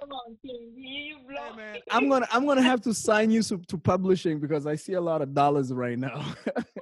Come 0.00 0.10
on, 0.12 0.36
King. 0.44 0.72
You 0.76 1.18
blow. 1.28 1.56
Hey, 1.56 1.82
I'm 1.90 2.08
gonna 2.08 2.26
I'm 2.32 2.46
gonna 2.46 2.62
have 2.62 2.80
to 2.82 2.94
sign 2.94 3.30
you 3.30 3.42
to, 3.44 3.58
to 3.58 3.78
publishing 3.78 4.40
because 4.40 4.66
I 4.66 4.76
see 4.76 4.94
a 4.94 5.00
lot 5.00 5.22
of 5.22 5.34
dollars 5.34 5.72
right 5.72 5.98
now. 5.98 6.24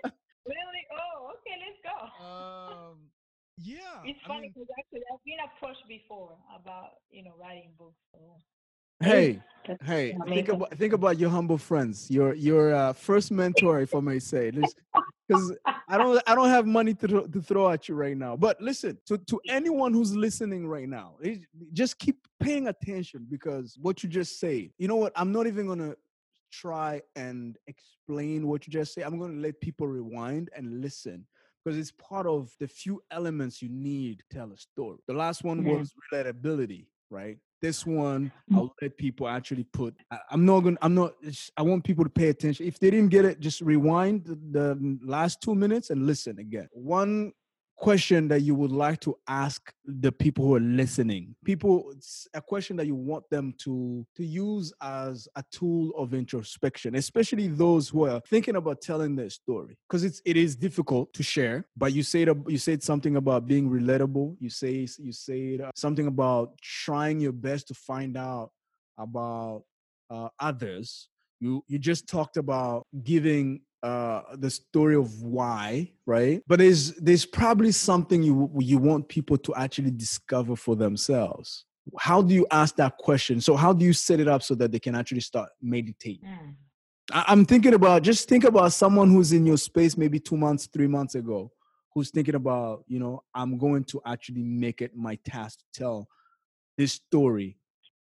Yeah, 3.58 3.78
it's 4.04 4.20
funny 4.26 4.52
because 4.54 4.68
actually 4.78 5.00
I've 5.12 5.24
been 5.24 5.38
approached 5.44 5.88
before 5.88 6.36
about 6.54 6.90
you 7.10 7.24
know 7.24 7.32
writing 7.40 7.70
books. 7.78 7.96
So. 8.12 8.18
Hey, 9.00 9.40
hey, 9.84 10.16
think 10.26 10.48
about 10.48 10.76
think 10.76 10.92
about 10.92 11.18
your 11.18 11.30
humble 11.30 11.58
friends, 11.58 12.10
your 12.10 12.34
your 12.34 12.74
uh, 12.74 12.92
first 12.92 13.30
mentor, 13.30 13.80
if 13.80 13.94
I 13.94 14.00
may 14.00 14.18
say, 14.18 14.50
because 14.50 15.52
I 15.88 15.98
don't 15.98 16.22
I 16.26 16.34
don't 16.34 16.48
have 16.50 16.66
money 16.66 16.94
to 16.94 17.28
to 17.28 17.42
throw 17.42 17.70
at 17.70 17.88
you 17.88 17.94
right 17.94 18.16
now. 18.16 18.36
But 18.36 18.60
listen, 18.60 18.98
to 19.06 19.16
to 19.18 19.40
anyone 19.48 19.92
who's 19.92 20.14
listening 20.14 20.66
right 20.66 20.88
now, 20.88 21.16
just 21.72 21.98
keep 21.98 22.26
paying 22.40 22.68
attention 22.68 23.26
because 23.28 23.78
what 23.80 24.02
you 24.02 24.08
just 24.08 24.38
say. 24.38 24.70
You 24.78 24.88
know 24.88 24.96
what? 24.96 25.12
I'm 25.16 25.32
not 25.32 25.46
even 25.46 25.66
gonna 25.66 25.94
try 26.50 27.02
and 27.16 27.56
explain 27.66 28.46
what 28.46 28.66
you 28.66 28.72
just 28.72 28.94
say. 28.94 29.02
I'm 29.02 29.18
gonna 29.18 29.40
let 29.40 29.60
people 29.60 29.88
rewind 29.88 30.50
and 30.54 30.80
listen 30.80 31.26
because 31.66 31.78
it's 31.78 31.90
part 31.90 32.28
of 32.28 32.54
the 32.60 32.68
few 32.68 33.02
elements 33.10 33.60
you 33.60 33.68
need 33.68 34.18
to 34.18 34.36
tell 34.36 34.52
a 34.52 34.56
story. 34.56 34.98
The 35.08 35.14
last 35.14 35.42
one 35.42 35.66
yeah. 35.66 35.72
was 35.72 35.92
relatability, 36.12 36.86
right? 37.10 37.38
This 37.60 37.84
one, 37.84 38.30
mm. 38.52 38.56
I'll 38.56 38.74
let 38.80 38.96
people 38.96 39.26
actually 39.26 39.64
put. 39.64 39.96
I, 40.12 40.18
am 40.30 40.46
not 40.46 40.60
gonna. 40.60 40.76
I'm 40.80 40.94
not. 40.94 41.14
I 41.56 41.62
want 41.62 41.82
people 41.82 42.04
to 42.04 42.10
pay 42.10 42.28
attention. 42.28 42.66
If 42.66 42.78
they 42.78 42.90
didn't 42.90 43.08
get 43.08 43.24
it, 43.24 43.40
just 43.40 43.62
rewind 43.62 44.26
the, 44.26 44.36
the 44.52 44.98
last 45.02 45.40
two 45.40 45.56
minutes 45.56 45.90
and 45.90 46.06
listen 46.06 46.38
again. 46.38 46.68
One 46.72 47.32
question 47.76 48.28
that 48.28 48.40
you 48.40 48.54
would 48.54 48.72
like 48.72 49.00
to 49.00 49.16
ask 49.28 49.72
the 49.84 50.10
people 50.10 50.44
who 50.46 50.54
are 50.56 50.60
listening. 50.60 51.34
People 51.44 51.92
it's 51.94 52.26
a 52.34 52.40
question 52.40 52.76
that 52.76 52.86
you 52.86 52.94
want 52.94 53.28
them 53.30 53.54
to 53.58 54.06
to 54.16 54.24
use 54.24 54.72
as 54.82 55.28
a 55.36 55.44
tool 55.50 55.92
of 55.96 56.14
introspection 56.14 56.94
especially 56.94 57.48
those 57.48 57.88
who 57.88 58.06
are 58.06 58.20
thinking 58.28 58.56
about 58.56 58.80
telling 58.80 59.14
their 59.14 59.30
story. 59.30 59.76
Because 59.88 60.04
it's 60.04 60.22
it 60.24 60.36
is 60.36 60.56
difficult 60.56 61.12
to 61.14 61.22
share 61.22 61.66
but 61.76 61.92
you 61.92 62.02
said 62.02 62.28
you 62.48 62.58
said 62.58 62.82
something 62.82 63.16
about 63.16 63.46
being 63.46 63.70
relatable. 63.70 64.36
You 64.40 64.50
say 64.50 64.86
you 64.98 65.12
said 65.12 65.60
uh, 65.60 65.70
something 65.74 66.06
about 66.06 66.58
trying 66.62 67.20
your 67.20 67.32
best 67.32 67.68
to 67.68 67.74
find 67.74 68.16
out 68.16 68.50
about 68.98 69.62
uh, 70.10 70.28
others. 70.40 71.08
You 71.40 71.62
you 71.68 71.78
just 71.78 72.08
talked 72.08 72.36
about 72.38 72.86
giving 73.04 73.60
uh, 73.82 74.22
the 74.34 74.50
story 74.50 74.96
of 74.96 75.22
why, 75.22 75.92
right? 76.06 76.42
But 76.46 76.58
there's 76.58 76.94
there's 76.94 77.26
probably 77.26 77.72
something 77.72 78.22
you 78.22 78.50
you 78.58 78.78
want 78.78 79.08
people 79.08 79.36
to 79.38 79.54
actually 79.54 79.90
discover 79.90 80.56
for 80.56 80.76
themselves. 80.76 81.64
How 81.98 82.20
do 82.20 82.34
you 82.34 82.46
ask 82.50 82.74
that 82.76 82.98
question? 82.98 83.40
So 83.40 83.54
how 83.54 83.72
do 83.72 83.84
you 83.84 83.92
set 83.92 84.18
it 84.18 84.26
up 84.26 84.42
so 84.42 84.54
that 84.56 84.72
they 84.72 84.80
can 84.80 84.96
actually 84.96 85.20
start 85.20 85.50
meditating? 85.62 86.28
Mm. 86.28 86.54
I, 87.12 87.32
am 87.32 87.44
thinking 87.44 87.74
about 87.74 88.02
just 88.02 88.28
think 88.28 88.44
about 88.44 88.72
someone 88.72 89.10
who's 89.10 89.32
in 89.32 89.46
your 89.46 89.58
space 89.58 89.96
maybe 89.96 90.18
two 90.18 90.36
months, 90.36 90.66
three 90.66 90.88
months 90.88 91.14
ago, 91.14 91.52
who's 91.94 92.10
thinking 92.10 92.34
about 92.34 92.84
you 92.88 92.98
know 92.98 93.22
I'm 93.34 93.58
going 93.58 93.84
to 93.84 94.00
actually 94.04 94.42
make 94.42 94.82
it 94.82 94.96
my 94.96 95.16
task 95.24 95.60
to 95.60 95.64
tell 95.80 96.08
this 96.76 96.94
story 96.94 97.58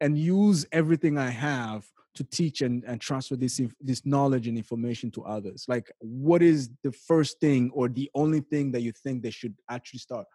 and 0.01 0.19
use 0.19 0.67
everything 0.73 1.19
I 1.19 1.31
have 1.31 1.87
to 2.19 2.25
teach 2.25 2.61
and, 2.61 2.85
and 2.85 3.01
transfer 3.01 3.37
this 3.37 3.61
this 3.81 4.05
knowledge 4.05 4.47
and 4.49 4.57
information 4.57 5.11
to 5.13 5.25
others? 5.25 5.65
Like 5.69 5.91
what 6.01 6.43
is 6.43 6.71
the 6.83 6.93
first 6.93 7.41
thing 7.41 7.71
or 7.75 7.89
the 7.89 8.11
only 8.15 8.41
thing 8.41 8.73
that 8.73 8.83
you 8.83 8.93
think 8.93 9.23
they 9.23 9.31
should 9.31 9.55
actually 9.71 10.01
start 10.01 10.27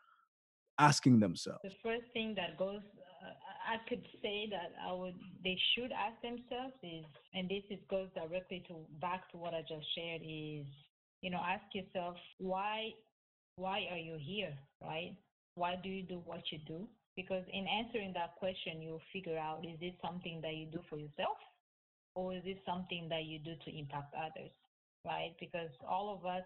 asking 0.79 1.19
themselves? 1.19 1.59
The 1.63 1.77
first 1.83 2.07
thing 2.13 2.33
that 2.35 2.57
goes 2.57 2.81
uh, 3.23 3.73
i 3.73 3.77
could 3.87 4.03
say 4.21 4.49
that 4.51 4.69
i 4.85 4.91
would 4.91 5.15
they 5.45 5.57
should 5.71 5.91
ask 5.93 6.21
themselves 6.21 6.75
is 6.83 7.05
and 7.33 7.47
this 7.47 7.63
is 7.69 7.79
goes 7.89 8.09
directly 8.13 8.61
to 8.67 8.75
back 8.99 9.31
to 9.31 9.37
what 9.37 9.53
i 9.53 9.61
just 9.61 9.87
shared 9.95 10.21
is 10.21 10.67
you 11.21 11.31
know 11.31 11.39
ask 11.39 11.63
yourself 11.73 12.17
why 12.39 12.91
why 13.55 13.85
are 13.91 13.97
you 13.97 14.17
here 14.19 14.53
right? 14.81 15.15
Why 15.55 15.75
do 15.81 15.89
you 15.89 16.03
do 16.03 16.21
what 16.25 16.41
you 16.51 16.59
do? 16.67 16.87
Because 17.15 17.43
in 17.51 17.67
answering 17.67 18.11
that 18.13 18.35
question 18.37 18.81
you'll 18.81 19.01
figure 19.11 19.37
out 19.37 19.63
is 19.63 19.77
it 19.81 19.93
something 20.03 20.41
that 20.41 20.55
you 20.55 20.65
do 20.65 20.79
for 20.89 20.97
yourself 20.97 21.37
or 22.15 22.34
is 22.34 22.43
this 22.43 22.58
something 22.65 23.08
that 23.10 23.26
you 23.26 23.39
do 23.39 23.54
to 23.65 23.78
impact 23.78 24.13
others, 24.15 24.52
right? 25.06 25.34
Because 25.39 25.69
all 25.88 26.13
of 26.13 26.26
us, 26.26 26.43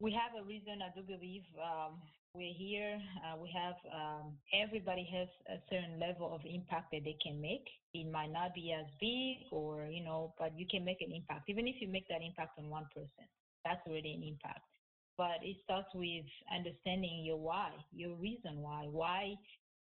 we 0.00 0.12
have 0.12 0.36
a 0.38 0.44
reason. 0.44 0.82
I 0.84 0.92
do 0.94 1.02
believe 1.02 1.42
um, 1.56 2.02
we're 2.34 2.52
here. 2.52 3.00
Uh, 3.24 3.40
we 3.40 3.48
have 3.56 3.76
um, 3.88 4.36
everybody 4.52 5.08
has 5.10 5.28
a 5.48 5.56
certain 5.70 5.98
level 5.98 6.34
of 6.34 6.42
impact 6.44 6.92
that 6.92 7.00
they 7.04 7.16
can 7.24 7.40
make. 7.40 7.64
It 7.94 8.10
might 8.12 8.30
not 8.30 8.54
be 8.54 8.76
as 8.76 8.84
big, 9.00 9.48
or 9.50 9.86
you 9.86 10.04
know, 10.04 10.34
but 10.38 10.52
you 10.58 10.66
can 10.70 10.84
make 10.84 11.00
an 11.00 11.12
impact. 11.12 11.48
Even 11.48 11.66
if 11.66 11.76
you 11.80 11.88
make 11.88 12.06
that 12.08 12.20
impact 12.20 12.58
on 12.58 12.68
one 12.68 12.86
person, 12.94 13.24
that's 13.64 13.80
already 13.88 14.12
an 14.12 14.22
impact. 14.22 14.68
But 15.16 15.40
it 15.40 15.56
starts 15.64 15.88
with 15.94 16.28
understanding 16.54 17.24
your 17.24 17.38
why, 17.38 17.70
your 17.90 18.14
reason 18.16 18.60
why. 18.60 18.84
Why 18.90 19.32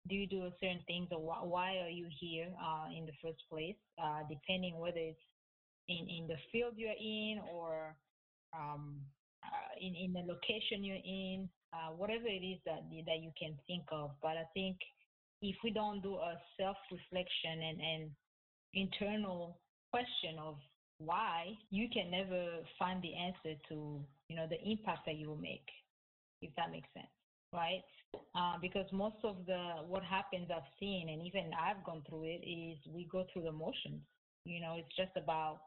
do 0.09 0.15
you 0.15 0.27
do 0.27 0.49
certain 0.59 0.81
things 0.87 1.07
or 1.11 1.19
wh- 1.19 1.45
why 1.45 1.77
are 1.77 1.89
you 1.89 2.07
here 2.19 2.47
uh, 2.61 2.87
in 2.95 3.05
the 3.05 3.13
first 3.21 3.41
place, 3.49 3.75
uh, 4.01 4.21
depending 4.29 4.77
whether 4.79 4.97
it's 4.97 5.19
in, 5.87 6.07
in 6.09 6.27
the 6.27 6.37
field 6.51 6.73
you're 6.75 6.91
in 6.99 7.39
or 7.53 7.95
um, 8.53 8.97
uh, 9.43 9.73
in, 9.79 9.95
in 9.95 10.13
the 10.13 10.21
location 10.21 10.83
you're 10.83 11.05
in, 11.05 11.49
uh, 11.73 11.91
whatever 11.95 12.27
it 12.27 12.43
is 12.43 12.59
that, 12.65 12.81
that 13.05 13.21
you 13.21 13.31
can 13.39 13.55
think 13.67 13.83
of. 13.91 14.11
But 14.21 14.37
I 14.37 14.45
think 14.53 14.77
if 15.41 15.55
we 15.63 15.71
don't 15.71 16.01
do 16.01 16.15
a 16.15 16.35
self-reflection 16.59 17.61
and, 17.61 17.79
and 17.79 18.11
internal 18.73 19.59
question 19.91 20.37
of 20.39 20.55
why, 20.97 21.53
you 21.71 21.87
can 21.93 22.11
never 22.11 22.59
find 22.77 23.01
the 23.01 23.15
answer 23.15 23.59
to, 23.69 24.03
you 24.27 24.35
know, 24.35 24.47
the 24.49 24.61
impact 24.69 25.05
that 25.05 25.15
you 25.15 25.29
will 25.29 25.37
make, 25.37 25.65
if 26.41 26.51
that 26.57 26.71
makes 26.71 26.89
sense, 26.93 27.07
right? 27.53 27.83
Uh, 28.35 28.57
because 28.61 28.85
most 28.91 29.17
of 29.23 29.37
the 29.45 29.85
what 29.87 30.03
happens 30.03 30.49
I've 30.49 30.69
seen, 30.79 31.09
and 31.09 31.21
even 31.25 31.51
I've 31.53 31.83
gone 31.85 32.03
through 32.07 32.23
it, 32.25 32.41
is 32.45 32.77
we 32.93 33.07
go 33.11 33.25
through 33.31 33.43
the 33.43 33.51
motions. 33.51 34.01
You 34.45 34.61
know, 34.61 34.75
it's 34.77 34.95
just 34.95 35.15
about 35.15 35.59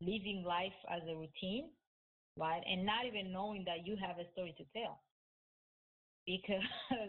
living 0.00 0.44
life 0.46 0.76
as 0.90 1.02
a 1.08 1.14
routine, 1.14 1.70
right? 2.36 2.62
And 2.66 2.86
not 2.86 3.06
even 3.06 3.32
knowing 3.32 3.64
that 3.66 3.86
you 3.86 3.96
have 3.96 4.18
a 4.18 4.30
story 4.32 4.54
to 4.58 4.64
tell. 4.72 5.00
Because, 6.24 6.62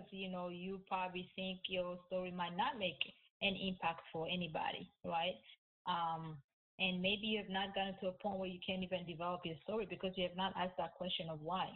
you 0.10 0.32
know, 0.32 0.50
you 0.50 0.80
probably 0.88 1.30
think 1.36 1.60
your 1.70 2.00
story 2.08 2.32
might 2.32 2.58
not 2.58 2.80
make 2.80 2.98
an 3.44 3.56
impact 3.62 4.02
for 4.12 4.26
anybody, 4.26 4.90
right? 5.06 5.38
Um, 5.86 6.38
and 6.80 7.00
maybe 7.00 7.28
you 7.28 7.38
have 7.38 7.50
not 7.54 7.76
gotten 7.76 7.94
to 8.02 8.08
a 8.08 8.18
point 8.18 8.40
where 8.40 8.50
you 8.50 8.58
can't 8.66 8.82
even 8.82 9.06
develop 9.06 9.42
your 9.46 9.56
story 9.62 9.86
because 9.88 10.12
you 10.16 10.24
have 10.24 10.36
not 10.36 10.54
asked 10.58 10.78
that 10.80 10.96
question 10.96 11.30
of 11.30 11.40
why. 11.42 11.70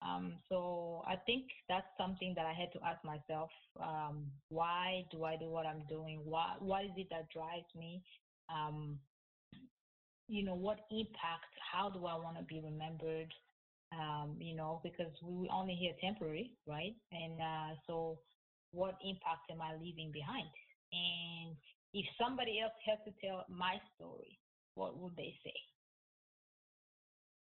Um, 0.00 0.34
so 0.48 1.02
I 1.06 1.16
think 1.26 1.44
that's 1.68 1.86
something 1.98 2.32
that 2.36 2.46
I 2.46 2.52
had 2.52 2.72
to 2.72 2.80
ask 2.86 3.04
myself. 3.04 3.50
Um, 3.82 4.26
why 4.48 5.04
do 5.10 5.24
I 5.24 5.36
do 5.36 5.50
what 5.50 5.66
I'm 5.66 5.82
doing? 5.88 6.20
Why, 6.24 6.54
what 6.60 6.84
is 6.84 6.92
it 6.96 7.08
that 7.10 7.28
drives 7.30 7.66
me? 7.76 8.02
Um, 8.52 8.98
you 10.28 10.44
know, 10.44 10.54
what 10.54 10.80
impact, 10.90 11.50
how 11.72 11.90
do 11.90 12.06
I 12.06 12.14
want 12.14 12.36
to 12.38 12.44
be 12.44 12.60
remembered? 12.60 13.32
Um, 13.90 14.36
you 14.38 14.54
know, 14.54 14.80
because 14.84 15.10
we 15.24 15.48
only 15.50 15.74
here 15.74 15.94
temporary, 16.00 16.52
right? 16.66 16.94
And 17.10 17.40
uh, 17.40 17.74
so 17.86 18.20
what 18.72 18.98
impact 19.02 19.50
am 19.50 19.62
I 19.62 19.74
leaving 19.80 20.12
behind? 20.12 20.46
And 20.92 21.56
if 21.94 22.04
somebody 22.20 22.60
else 22.60 22.76
has 22.86 22.98
to 23.06 23.26
tell 23.26 23.44
my 23.48 23.80
story, 23.96 24.38
what 24.74 24.98
would 24.98 25.16
they 25.16 25.34
say? 25.42 25.56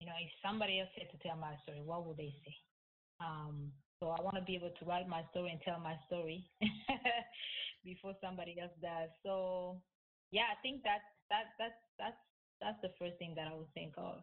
You 0.05 0.11
know, 0.11 0.17
if 0.21 0.29
somebody 0.45 0.79
else 0.79 0.89
had 0.95 1.09
to 1.09 1.17
tell 1.27 1.35
my 1.35 1.57
story, 1.63 1.81
what 1.83 2.05
would 2.05 2.17
they 2.17 2.31
say? 2.45 2.53
Um, 3.19 3.71
so 3.99 4.09
I 4.09 4.21
want 4.21 4.35
to 4.35 4.43
be 4.43 4.55
able 4.55 4.69
to 4.69 4.85
write 4.85 5.07
my 5.07 5.23
story 5.31 5.49
and 5.49 5.59
tell 5.65 5.79
my 5.79 5.95
story 6.05 6.45
before 7.83 8.13
somebody 8.23 8.55
else 8.61 8.69
does. 8.83 9.09
So 9.25 9.81
yeah, 10.29 10.43
I 10.51 10.61
think 10.61 10.83
that 10.83 10.99
that 11.31 11.45
that's 11.57 11.73
that's 11.97 12.21
that's 12.61 12.77
the 12.83 12.89
first 12.99 13.17
thing 13.17 13.33
that 13.35 13.47
I 13.47 13.55
would 13.55 13.73
think 13.73 13.93
of. 13.97 14.17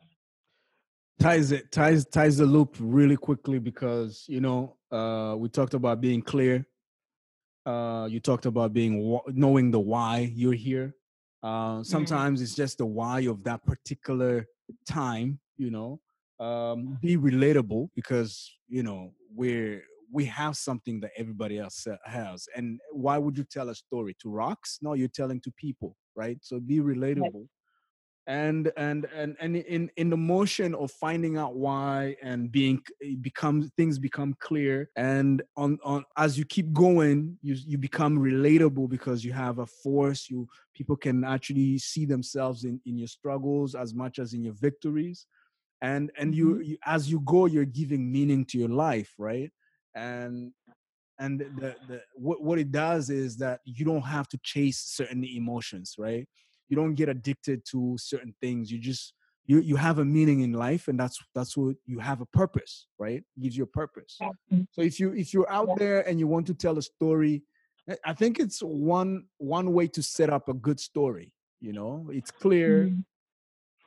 Ties 1.18 1.50
it 1.50 1.72
ties 1.72 2.06
ties 2.06 2.36
the 2.36 2.46
loop 2.46 2.76
really 2.78 3.16
quickly 3.16 3.58
because 3.58 4.24
you 4.28 4.40
know 4.40 4.76
uh, 4.92 5.34
we 5.36 5.48
talked 5.48 5.74
about 5.74 6.00
being 6.00 6.22
clear. 6.22 6.64
Uh, 7.66 8.06
you 8.08 8.20
talked 8.20 8.46
about 8.46 8.72
being 8.72 9.18
knowing 9.26 9.72
the 9.72 9.80
why 9.80 10.30
you're 10.32 10.52
here. 10.52 10.94
Uh, 11.42 11.48
mm-hmm. 11.48 11.82
sometimes 11.82 12.38
mm-hmm. 12.38 12.44
it's 12.44 12.54
just 12.54 12.78
the 12.78 12.86
why 12.86 13.22
of 13.22 13.42
that 13.42 13.66
particular 13.66 14.46
time 14.86 15.40
you 15.56 15.70
know 15.70 16.00
um, 16.40 16.98
be 17.00 17.16
relatable 17.16 17.88
because 17.94 18.50
you 18.68 18.82
know 18.82 19.12
we're 19.34 19.82
we 20.12 20.26
have 20.26 20.56
something 20.56 21.00
that 21.00 21.10
everybody 21.16 21.58
else 21.58 21.86
has 22.04 22.46
and 22.54 22.80
why 22.92 23.16
would 23.16 23.38
you 23.38 23.44
tell 23.44 23.70
a 23.70 23.74
story? 23.74 24.14
To 24.20 24.28
rocks? 24.28 24.78
No 24.82 24.94
you're 24.94 25.08
telling 25.08 25.40
to 25.42 25.50
people 25.52 25.96
right? 26.14 26.38
So 26.42 26.60
be 26.60 26.78
relatable. 26.78 27.46
And 28.28 28.70
and 28.76 29.08
and 29.12 29.36
and 29.40 29.56
in 29.56 29.90
in 29.96 30.08
the 30.08 30.16
motion 30.16 30.76
of 30.76 30.92
finding 30.92 31.36
out 31.36 31.56
why 31.56 32.14
and 32.22 32.52
being 32.52 32.80
becomes 33.20 33.68
things 33.76 33.98
become 33.98 34.36
clear 34.38 34.88
and 34.94 35.42
on 35.56 35.76
on 35.82 36.04
as 36.16 36.38
you 36.38 36.44
keep 36.44 36.72
going 36.72 37.36
you 37.42 37.56
you 37.66 37.78
become 37.78 38.16
relatable 38.16 38.88
because 38.88 39.24
you 39.24 39.32
have 39.32 39.58
a 39.58 39.66
force 39.66 40.30
you 40.30 40.46
people 40.72 40.94
can 40.94 41.24
actually 41.24 41.78
see 41.78 42.06
themselves 42.06 42.62
in 42.62 42.80
in 42.86 42.96
your 42.96 43.08
struggles 43.08 43.74
as 43.74 43.92
much 43.92 44.20
as 44.20 44.34
in 44.34 44.44
your 44.44 44.54
victories 44.54 45.26
and 45.82 46.10
and 46.16 46.34
you, 46.34 46.46
mm-hmm. 46.46 46.62
you 46.62 46.76
as 46.86 47.10
you 47.10 47.20
go 47.20 47.46
you're 47.46 47.66
giving 47.66 48.10
meaning 48.10 48.44
to 48.46 48.58
your 48.58 48.70
life 48.70 49.12
right? 49.18 49.50
And 49.94 50.52
and 51.18 51.40
the, 51.40 51.76
the 51.86 52.00
what, 52.14 52.42
what 52.42 52.58
it 52.58 52.72
does 52.72 53.10
is 53.10 53.36
that 53.36 53.60
you 53.64 53.84
don't 53.84 54.02
have 54.02 54.26
to 54.28 54.38
chase 54.42 54.78
certain 54.78 55.24
emotions 55.24 55.96
right? 55.98 56.26
You 56.68 56.76
don't 56.76 56.94
get 56.94 57.10
addicted 57.10 57.64
to 57.72 57.96
certain 57.98 58.34
things. 58.40 58.72
You 58.72 58.78
just 58.78 59.12
you 59.44 59.60
you 59.60 59.76
have 59.76 59.98
a 59.98 60.04
meaning 60.04 60.40
in 60.40 60.52
life 60.52 60.88
and 60.88 60.98
that's 60.98 61.18
that's 61.34 61.56
what 61.56 61.76
you 61.84 61.98
have 61.98 62.20
a 62.22 62.26
purpose 62.26 62.86
right? 62.98 63.22
It 63.36 63.42
gives 63.42 63.56
you 63.56 63.64
a 63.64 63.74
purpose. 63.80 64.16
So 64.70 64.82
if 64.82 64.98
you 64.98 65.12
if 65.12 65.34
you're 65.34 65.50
out 65.52 65.76
there 65.76 66.08
and 66.08 66.18
you 66.18 66.26
want 66.26 66.46
to 66.46 66.54
tell 66.54 66.78
a 66.78 66.82
story 66.82 67.42
i 68.04 68.14
think 68.14 68.38
it's 68.38 68.60
one 68.60 69.24
one 69.38 69.72
way 69.72 69.88
to 69.88 70.00
set 70.04 70.30
up 70.30 70.48
a 70.48 70.54
good 70.54 70.78
story 70.78 71.32
you 71.62 71.72
know? 71.72 72.08
It's 72.12 72.30
clear 72.30 72.86
mm-hmm. 72.86 73.00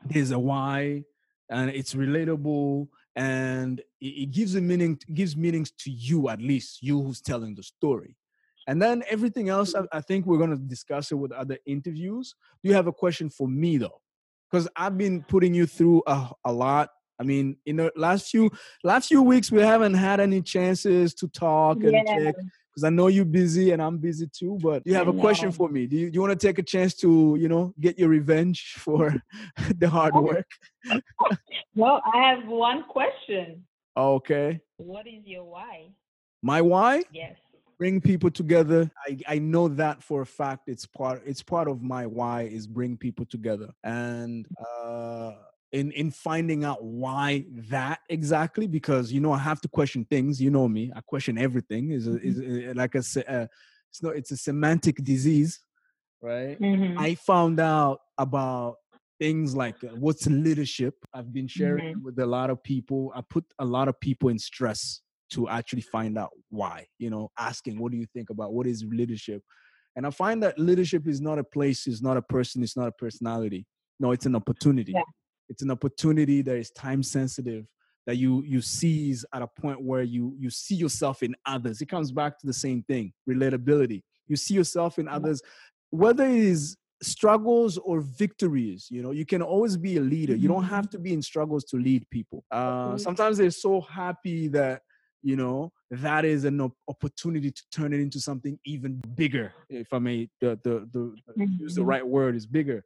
there's 0.06 0.32
a 0.32 0.40
why 0.40 1.04
and 1.50 1.70
it's 1.70 1.94
relatable 1.94 2.88
and 3.16 3.82
it, 4.02 4.32
gives 4.32 4.56
a 4.56 4.62
meaning 4.62 5.00
gives 5.14 5.38
meanings 5.38 5.72
to 5.72 5.92
you 5.92 6.30
at 6.30 6.42
least 6.42 6.82
you 6.82 7.02
who's 7.02 7.22
telling 7.22 7.56
the 7.56 7.64
story. 7.64 8.16
And 8.68 8.82
then 8.82 9.04
everything 9.10 9.50
else 9.50 9.76
I, 9.76 9.84
I 9.92 10.02
think 10.02 10.26
we're 10.26 10.38
going 10.38 10.50
to 10.50 10.58
discuss 10.58 11.12
it 11.12 11.16
with 11.16 11.32
other 11.32 11.58
interviews. 11.66 12.34
Do 12.64 12.70
you 12.70 12.76
have 12.76 12.88
a 12.88 12.94
question 12.94 13.30
for 13.30 13.48
me 13.48 13.78
though? 13.78 14.02
Because 14.50 14.68
i've 14.76 14.98
been 14.98 15.24
putting 15.24 15.54
you 15.54 15.66
through 15.66 16.04
a, 16.08 16.30
a 16.46 16.52
lot. 16.52 16.90
I 17.20 17.24
mean, 17.24 17.58
in 17.66 17.78
the 17.78 17.94
last 17.96 18.30
few 18.30 18.52
last 18.84 19.08
few 19.08 19.22
weeks, 19.22 19.50
we 19.50 19.62
haven't 19.62 19.94
had 19.94 20.20
any 20.20 20.42
chances 20.42 21.14
to 21.16 21.28
talk 21.30 21.84
and 21.84 21.94
Yeah. 21.94 22.04
check 22.04 22.36
because 22.76 22.84
I 22.84 22.90
know 22.90 23.08
you're 23.08 23.24
busy 23.26 23.72
and 23.72 23.82
I'm 23.82 23.98
busy 23.98 24.28
too. 24.28 24.58
But 24.62 24.84
you 24.86 24.94
have 24.96 25.08
I 25.08 25.12
a 25.12 25.14
question 25.14 25.52
for 25.52 25.70
me. 25.70 25.88
Do 25.88 25.96
you, 25.96 26.10
you 26.14 26.20
want 26.22 26.38
to 26.38 26.48
take 26.48 26.60
a 26.60 26.64
chance 26.64 26.94
to 26.96 27.38
you 27.40 27.48
know 27.48 27.74
get 27.80 27.98
your 27.98 28.10
revenge 28.10 28.74
for 28.78 29.16
the 29.78 29.90
hard 29.90 30.14
Oh. 30.16 30.22
work? 30.22 30.48
Well, 31.76 32.02
I 32.14 32.30
have 32.30 32.48
one 32.48 32.84
question. 32.88 33.66
Okay, 33.98 34.60
What 34.78 35.08
is 35.08 35.24
your 35.26 35.44
why? 35.46 35.90
my 36.42 36.62
why 36.62 37.04
Yes. 37.12 37.36
bring 37.80 38.00
people 38.02 38.30
together. 38.32 38.90
I, 39.06 39.18
I 39.28 39.40
know 39.40 39.68
that 39.70 40.02
for 40.04 40.22
a 40.22 40.26
fact. 40.26 40.64
It's 40.68 40.86
part 40.86 41.22
it's 41.26 41.42
part 41.44 41.68
of 41.68 41.82
my 41.82 42.06
why 42.06 42.44
is 42.44 42.68
bring 42.68 42.98
people 42.98 43.26
together 43.26 43.70
and 43.84 44.48
uh 44.60 45.32
in 45.72 45.92
in 45.92 46.12
finding 46.12 46.64
out 46.64 46.84
why 46.84 47.46
that 47.70 48.00
exactly 48.10 48.68
because 48.68 49.12
you 49.12 49.20
know 49.20 49.32
I 49.32 49.40
have 49.40 49.62
to 49.62 49.68
question 49.68 50.06
things. 50.06 50.42
You 50.42 50.52
know 50.52 50.68
me. 50.68 50.92
I 50.96 51.02
question 51.02 51.38
everything. 51.38 51.92
Is 51.92 52.08
is 52.08 52.76
like 52.76 52.96
a 52.96 53.00
uh, 53.00 53.48
it's 53.90 54.02
not 54.02 54.16
it's 54.16 54.32
a 54.32 54.38
semantic 54.38 55.04
disease, 55.04 55.60
right? 56.22 56.60
Mhm. 56.60 57.00
I 57.00 57.16
found 57.16 57.60
out 57.60 58.00
about 58.18 58.76
things 59.20 59.56
like 59.56 59.82
uh, 59.84 59.96
what's 59.96 60.28
leadership. 60.28 60.96
I've 61.14 61.34
been 61.34 61.48
sharing 61.48 61.92
it 61.92 62.02
with 62.02 62.20
a 62.20 62.26
lot 62.26 62.50
of 62.50 62.62
people. 62.64 63.12
I 63.16 63.22
put 63.22 63.46
a 63.60 63.66
lot 63.66 63.88
of 63.88 64.00
people 64.00 64.30
in 64.30 64.40
stress 64.40 65.02
to 65.32 65.50
actually 65.50 65.82
find 65.82 66.18
out 66.18 66.32
why, 66.50 66.86
you 67.00 67.10
know, 67.10 67.32
asking, 67.40 67.80
what 67.80 67.92
do 67.92 67.98
you 67.98 68.06
think 68.14 68.30
about 68.30 68.54
what 68.54 68.68
is 68.68 68.84
leadership? 68.88 69.42
And 69.96 70.06
I 70.06 70.10
find 70.10 70.44
that 70.44 70.60
leadership 70.60 71.08
is 71.08 71.22
not 71.22 71.40
a 71.40 71.44
place, 71.44 71.88
it's 71.88 72.02
not 72.02 72.18
a 72.18 72.22
person, 72.22 72.62
it's 72.62 72.78
not 72.78 72.88
a 72.90 72.92
personality. 72.92 73.66
No, 74.00 74.12
it's 74.12 74.26
an 74.26 74.36
opportunity. 74.36 74.92
Yeah. 74.92 75.02
It's 75.50 75.62
an 75.62 75.72
opportunity 75.72 76.42
that 76.42 76.56
is 76.56 76.72
time 76.72 77.04
sensitive 77.04 77.66
that 78.08 78.18
you 78.18 78.44
you 78.44 78.62
seize 78.62 79.26
at 79.34 79.42
a 79.42 79.48
point 79.48 79.82
where 79.82 80.04
you 80.04 80.36
you 80.40 80.50
see 80.50 80.76
yourself 80.76 81.24
in 81.24 81.36
others. 81.46 81.82
It 81.82 81.88
comes 81.90 82.12
back 82.12 82.40
to 82.40 82.48
the 82.48 82.54
same 82.54 82.84
thing, 82.84 83.14
relatability. 83.30 84.04
You 84.28 84.36
see 84.36 84.54
yourself 84.54 85.00
in 85.00 85.08
others, 85.08 85.42
whether 85.90 86.26
it 86.26 86.36
is 86.36 86.78
struggles 87.04 87.78
or 87.80 88.00
victories 88.00 88.88
you 88.90 89.04
know 89.04 89.12
you 89.12 89.26
can 89.26 89.42
always 89.42 89.76
be 89.76 89.98
a 89.98 90.02
leader 90.02 90.34
you 90.34 90.48
don't 90.48 90.64
have 90.64 90.90
to 90.90 90.98
be 90.98 91.12
in 91.12 91.22
struggles 91.22 91.66
to 91.66 91.76
lead 91.78 92.10
people 92.10 92.44
uh 92.52 92.98
sometimes 92.98 93.38
they're 93.38 93.52
so 93.52 93.82
happy 93.82 94.48
that 94.48 94.82
you 95.22 95.36
know 95.36 95.72
that 95.92 96.24
is 96.24 96.46
an 96.46 96.72
opportunity 96.88 97.52
to 97.52 97.62
turn 97.70 97.92
it 97.92 98.00
into 98.00 98.20
something 98.20 98.58
even 98.66 99.02
bigger 99.14 99.54
if 99.70 99.92
i 99.92 100.00
may 100.00 100.28
the 100.40 100.58
the, 100.64 100.88
the 100.94 101.14
use 101.60 101.76
the 101.76 101.82
Mhm. 101.82 101.88
right 101.88 102.08
word 102.08 102.34
is 102.34 102.48
bigger 102.48 102.82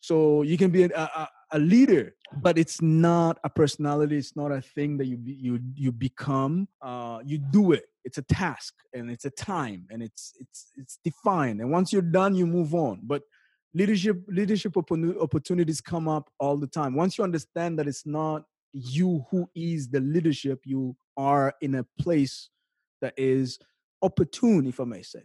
so 0.00 0.40
you 0.42 0.56
can 0.56 0.70
be 0.70 0.84
a, 0.84 0.88
a, 0.88 1.28
a 1.52 1.58
leader 1.58 2.14
but 2.40 2.58
it's 2.58 2.80
not 2.80 3.38
a 3.44 3.50
personality. 3.50 4.16
It's 4.16 4.36
not 4.36 4.52
a 4.52 4.60
thing 4.60 4.96
that 4.98 5.06
you 5.06 5.16
be, 5.16 5.32
you 5.32 5.60
you 5.74 5.92
become 5.92 6.68
uh 6.80 7.20
you 7.24 7.38
do 7.38 7.72
it. 7.72 7.84
It's 8.04 8.18
a 8.18 8.22
task 8.22 8.74
and 8.94 9.10
it's 9.10 9.24
a 9.24 9.30
time 9.30 9.86
and 9.90 10.02
it's 10.02 10.32
it's 10.40 10.72
it's 10.76 10.98
defined. 11.04 11.60
And 11.60 11.70
once 11.70 11.92
you're 11.92 12.02
done 12.02 12.34
you 12.34 12.46
move 12.46 12.74
on. 12.74 13.00
But 13.02 13.22
leadership 13.74 14.22
leadership 14.28 14.76
opportunities 14.76 15.80
come 15.80 16.08
up 16.08 16.30
all 16.38 16.56
the 16.56 16.66
time. 16.66 16.94
Once 16.94 17.18
you 17.18 17.24
understand 17.24 17.78
that 17.78 17.88
it's 17.88 18.06
not 18.06 18.44
you 18.72 19.24
who 19.30 19.48
is 19.54 19.88
the 19.90 20.00
leadership 20.00 20.60
you 20.64 20.96
are 21.16 21.52
in 21.60 21.74
a 21.74 21.84
place 22.00 22.48
that 23.02 23.12
is 23.18 23.58
opportune 24.00 24.66
if 24.66 24.80
i 24.80 24.84
may 24.84 25.02
say. 25.02 25.22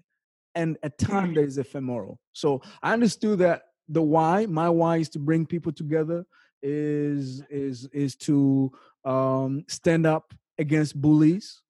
And 0.55 0.75
a 0.81 0.89
time 0.89 1.35
that 1.35 1.43
is 1.43 1.57
ephemeral. 1.57 2.19
So 2.33 2.61
i 2.83 2.91
understood 2.91 3.39
that 3.39 3.63
the 3.89 4.01
why 4.01 4.45
my 4.45 4.69
why 4.69 4.97
is 4.97 5.09
to 5.09 5.19
bring 5.19 5.45
people 5.45 5.71
together 5.71 6.25
is 6.61 7.43
is 7.49 7.87
is 7.93 8.15
to 8.15 8.71
um 9.05 9.63
stand 9.67 10.05
up 10.05 10.33
against 10.57 10.99
bullies 10.99 11.61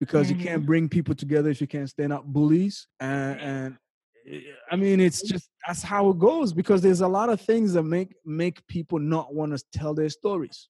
because 0.00 0.28
you 0.28 0.36
can't 0.36 0.66
bring 0.66 0.88
people 0.88 1.14
together 1.14 1.48
if 1.48 1.60
you 1.60 1.66
can't 1.66 1.88
stand 1.88 2.12
up 2.12 2.24
bullies 2.24 2.86
and 3.00 3.40
and 3.40 3.76
i 4.70 4.76
mean 4.76 5.00
it's 5.00 5.22
just 5.22 5.48
that's 5.66 5.82
how 5.82 6.10
it 6.10 6.18
goes 6.18 6.52
because 6.52 6.82
there's 6.82 7.00
a 7.00 7.08
lot 7.08 7.28
of 7.28 7.40
things 7.40 7.72
that 7.72 7.82
make 7.82 8.14
make 8.24 8.64
people 8.66 8.98
not 8.98 9.34
want 9.34 9.56
to 9.56 9.64
tell 9.72 9.94
their 9.94 10.10
stories 10.10 10.68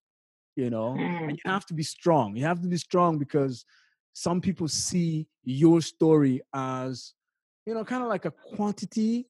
you 0.57 0.71
know? 0.71 0.95
And 0.95 1.33
you 1.33 1.51
have 1.51 1.67
to 1.67 1.75
be 1.75 1.83
strong. 1.83 2.37
You 2.37 2.45
have 2.45 2.61
to 2.63 2.69
be 2.69 2.77
strong 2.77 3.19
because 3.19 3.65
some 4.13 4.41
people 4.41 4.69
see 4.69 5.27
your 5.45 5.81
story 5.81 6.43
as 6.55 7.15
you 7.67 7.75
know 7.75 7.85
kind 7.85 8.03
of 8.03 8.09
like 8.09 8.27
a 8.27 8.31
quantity 8.31 9.27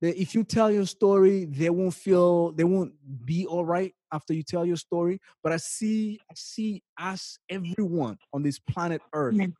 that 0.00 0.20
if 0.20 0.34
you 0.34 0.44
tell 0.44 0.70
your 0.70 0.86
story 0.86 1.44
they 1.46 1.70
won't 1.70 1.94
feel 1.94 2.52
they 2.52 2.64
won't 2.64 2.92
be 3.24 3.46
all 3.46 3.64
right 3.64 3.94
after 4.12 4.32
you 4.32 4.42
tell 4.42 4.64
your 4.64 4.76
story 4.76 5.20
but 5.42 5.52
i 5.52 5.56
see 5.56 6.18
i 6.30 6.34
see 6.36 6.82
us 6.98 7.38
everyone 7.48 8.18
on 8.32 8.42
this 8.42 8.58
planet 8.58 9.02
earth 9.12 9.36
right, 9.38 9.52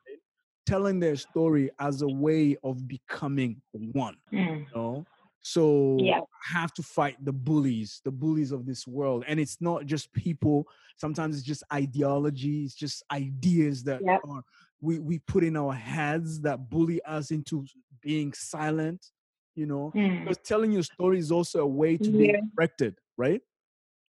telling 0.66 1.00
their 1.00 1.16
story 1.16 1.70
as 1.80 2.02
a 2.02 2.08
way 2.08 2.56
of 2.62 2.86
becoming 2.88 3.60
one 3.72 4.16
Mm. 4.32 4.66
you 4.70 4.74
know 4.74 5.06
so 5.40 6.04
Yeah. 6.04 6.20
I 6.20 6.58
have 6.60 6.72
to 6.74 6.82
fight 6.82 7.24
the 7.24 7.32
bullies 7.32 8.00
the 8.04 8.10
bullies 8.10 8.52
of 8.52 8.66
this 8.66 8.86
world 8.86 9.24
and 9.26 9.40
it's 9.40 9.60
not 9.60 9.86
just 9.86 10.12
people 10.12 10.66
sometimes 10.96 11.36
it's 11.36 11.46
just 11.46 11.62
ideology 11.72 12.64
it's 12.64 12.74
just 12.74 13.02
ideas 13.10 13.84
that 13.84 14.02
Yep. 14.04 14.20
are 14.28 14.42
we 14.80 14.98
we 14.98 15.18
put 15.20 15.42
in 15.44 15.56
our 15.56 15.72
heads 15.72 16.40
that 16.42 16.68
bully 16.70 17.02
us 17.04 17.30
into 17.30 17.64
being 18.02 18.32
silent 18.32 19.10
you 19.58 19.66
know 19.66 19.94
Mm. 19.94 20.24
because 20.24 20.38
telling 20.44 20.72
your 20.72 20.84
story 20.84 21.18
is 21.18 21.32
also 21.32 21.60
a 21.60 21.66
way 21.66 21.98
to 21.98 22.12
be 22.12 22.34
corrected 22.56 22.94
right 23.18 23.42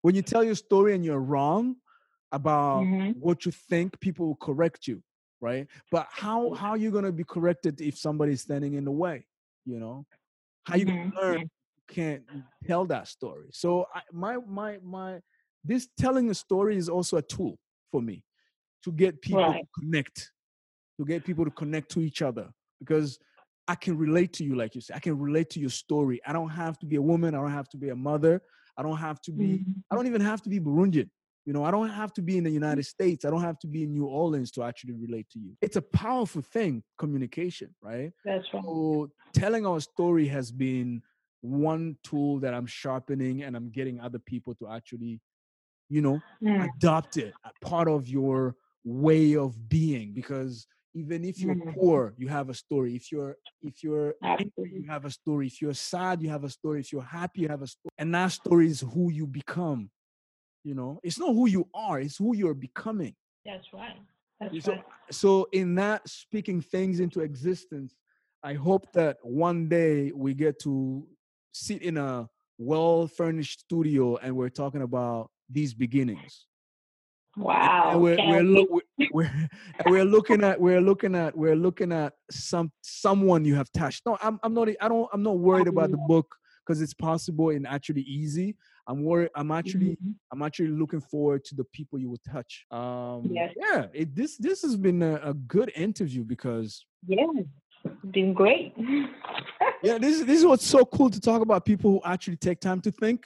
when 0.01 0.15
you 0.15 0.21
tell 0.21 0.43
your 0.43 0.55
story 0.55 0.95
and 0.95 1.05
you're 1.05 1.19
wrong 1.33 1.75
about 2.31 2.89
Mhm. 2.89 3.13
what 3.13 3.45
you 3.45 3.51
think 3.51 3.99
people 3.99 4.27
will 4.27 4.35
correct 4.49 4.87
you 4.87 5.03
right 5.41 5.67
but 5.91 6.07
how 6.11 6.53
how 6.53 6.71
are 6.71 6.77
you 6.77 6.91
going 6.91 7.05
to 7.05 7.11
be 7.11 7.23
corrected 7.25 7.81
if 7.81 7.97
somebody's 7.97 8.41
standing 8.41 8.73
in 8.75 8.85
the 8.85 8.91
way 8.91 9.25
you 9.65 9.79
know 9.79 10.05
how 10.65 10.75
you 10.75 10.85
Mhm. 10.85 11.11
learn 11.21 11.41
you 11.77 11.83
can't 11.95 12.23
tell 12.65 12.85
that 12.85 13.07
story 13.07 13.49
so 13.51 13.85
I, 13.95 14.01
my 14.11 14.37
my 14.37 14.79
my 14.83 15.21
this 15.63 15.89
telling 15.97 16.29
a 16.29 16.35
story 16.35 16.77
is 16.77 16.89
also 16.89 17.17
a 17.17 17.21
tool 17.23 17.59
for 17.91 18.01
me 18.01 18.23
to 18.83 18.91
get 18.91 19.21
people 19.21 19.53
Right. 19.53 19.61
to 19.61 19.67
connect 19.81 20.31
to 20.99 21.05
get 21.05 21.23
people 21.25 21.45
to 21.45 21.51
connect 21.51 21.89
to 21.91 22.01
each 22.01 22.21
other 22.21 22.49
because 22.79 23.19
I 23.69 23.75
can 23.75 23.95
relate 23.99 24.33
to 24.33 24.43
you, 24.43 24.55
like 24.55 24.73
you 24.73 24.81
said. 24.81 24.95
I 24.95 24.99
can 24.99 25.15
relate 25.19 25.51
to 25.51 25.59
your 25.59 25.69
story. 25.69 26.19
I 26.25 26.33
don't 26.33 26.49
have 26.49 26.79
to 26.79 26.87
be 26.87 26.95
a 26.95 27.01
woman. 27.01 27.35
I 27.35 27.37
don't 27.37 27.51
have 27.51 27.69
to 27.69 27.77
be 27.77 27.89
a 27.89 27.95
mother. 27.95 28.41
I 28.75 28.81
don't 28.81 28.97
have 28.97 29.21
to 29.21 29.31
be, 29.31 29.45
Mhm. 29.45 29.83
I 29.91 29.95
don't 29.95 30.07
even 30.07 30.21
have 30.21 30.41
to 30.41 30.49
be 30.49 30.59
Burundian. 30.59 31.09
You 31.45 31.53
know, 31.53 31.63
I 31.63 31.69
don't 31.69 31.89
have 31.89 32.11
to 32.13 32.21
be 32.23 32.35
in 32.39 32.43
the 32.43 32.49
United 32.49 32.85
States. 32.85 33.25
I 33.25 33.29
don't 33.29 33.41
have 33.43 33.59
to 33.59 33.67
be 33.67 33.83
in 33.83 33.93
New 33.93 34.07
Orleans 34.07 34.49
to 34.51 34.63
actually 34.63 34.93
relate 34.93 35.29
to 35.33 35.39
you. 35.39 35.55
It's 35.61 35.75
a 35.75 35.83
powerful 35.83 36.41
thing, 36.41 36.83
communication, 36.97 37.75
right? 37.81 38.11
That's 38.25 38.47
right. 38.53 38.63
So 38.63 39.11
telling 39.33 39.67
our 39.67 39.79
story 39.81 40.27
has 40.29 40.51
been 40.51 41.03
one 41.41 41.95
tool 42.03 42.39
that 42.39 42.55
I'm 42.55 42.65
sharpening 42.65 43.43
and 43.43 43.55
I'm 43.55 43.69
getting 43.69 43.99
other 43.99 44.19
people 44.19 44.55
to 44.55 44.67
actually, 44.67 45.21
you 45.89 46.01
know, 46.01 46.19
Mm. 46.41 46.63
adopt 46.67 47.17
it 47.17 47.33
part 47.61 47.87
of 47.87 48.07
your 48.07 48.55
way 48.83 49.35
of 49.35 49.69
being 49.69 50.13
because 50.13 50.65
even 50.93 51.23
if 51.23 51.39
you're 51.39 51.55
Mhm. 51.55 51.73
poor 51.73 52.13
you 52.17 52.27
have 52.27 52.49
a 52.49 52.53
story 52.53 52.95
if 52.95 53.11
you're 53.11 53.35
if 53.61 53.83
you're 53.83 54.15
angry 54.23 54.71
you 54.73 54.83
have 54.89 55.05
a 55.05 55.11
story 55.11 55.47
if 55.47 55.61
you're 55.61 55.73
sad 55.73 56.21
you 56.21 56.29
have 56.29 56.43
a 56.43 56.49
story 56.49 56.79
if 56.79 56.91
you're 56.91 57.01
happy 57.01 57.41
you 57.41 57.47
have 57.47 57.61
a 57.61 57.67
story 57.67 57.91
and 57.97 58.13
that 58.13 58.27
story 58.31 58.67
is 58.67 58.81
who 58.81 59.11
you 59.11 59.27
become 59.27 59.89
you 60.63 60.73
know 60.73 60.99
it's 61.03 61.19
not 61.19 61.33
who 61.33 61.47
you 61.47 61.67
are 61.73 61.99
it's 61.99 62.17
who 62.17 62.35
you're 62.35 62.53
becoming 62.53 63.15
That's 63.45 63.71
right. 63.73 63.95
That's 64.39 64.63
so, 64.63 64.71
right. 64.71 64.83
so 65.11 65.47
in 65.51 65.75
that 65.75 66.07
speaking 66.07 66.61
things 66.61 66.99
into 66.99 67.21
existence 67.21 67.95
i 68.43 68.53
hope 68.53 68.91
that 68.93 69.17
one 69.21 69.69
day 69.69 70.11
we 70.13 70.33
get 70.33 70.59
to 70.59 71.07
sit 71.51 71.81
in 71.81 71.97
a 71.97 72.27
well 72.57 73.07
furnished 73.07 73.61
studio 73.61 74.17
and 74.17 74.35
we're 74.35 74.49
talking 74.49 74.81
about 74.81 75.29
these 75.49 75.73
beginnings 75.73 76.45
Wow. 77.39 77.91
and 77.91 78.01
we're 78.01 78.17
we're, 78.17 78.65
we're, 79.13 79.49
we're 79.85 80.05
looking 80.05 80.43
at 80.43 80.59
we're 80.59 80.81
looking 80.81 81.15
at 81.15 81.35
we're 81.37 81.55
looking 81.55 81.91
at 81.91 82.13
some 82.29 82.71
someone 82.81 83.45
you 83.45 83.55
have 83.55 83.71
touched. 83.71 84.05
No, 84.05 84.17
I'm 84.21 84.39
I'm 84.43 84.53
not 84.53 84.67
I 84.81 84.87
don't 84.89 85.09
I'm 85.13 85.23
not 85.23 85.39
worried 85.39 85.67
about 85.67 85.91
the 85.91 85.97
book 85.97 86.35
because 86.65 86.81
it's 86.81 86.93
possible 86.93 87.49
and 87.49 87.65
actually 87.65 88.01
easy. 88.01 88.55
I'm 88.87 89.03
worried. 89.03 89.29
I'm 89.35 89.51
actually 89.51 89.91
Mhm. 90.03 90.15
I'm 90.31 90.41
actually 90.41 90.69
looking 90.69 90.99
forward 91.01 91.45
to 91.45 91.55
the 91.55 91.63
people 91.65 91.97
you 91.99 92.09
will 92.09 92.21
touch. 92.29 92.65
Um, 92.71 93.27
Yes. 93.31 93.53
Yeah, 93.57 93.87
it, 93.93 94.15
this 94.15 94.37
this 94.37 94.61
has 94.63 94.75
been 94.75 95.01
a, 95.01 95.15
a 95.23 95.33
good 95.33 95.71
interview 95.75 96.23
because 96.23 96.85
Yeah. 97.07 97.25
Doing 98.11 98.33
great. 98.33 98.73
yeah, 99.81 99.97
this 99.97 100.19
this 100.23 100.39
is 100.39 100.45
what's 100.45 100.67
so 100.67 100.83
cool 100.83 101.09
to 101.09 101.19
talk 101.21 101.41
about 101.41 101.65
people 101.65 101.91
who 101.91 102.01
actually 102.03 102.35
take 102.37 102.59
time 102.59 102.81
to 102.81 102.91
think. 102.91 103.25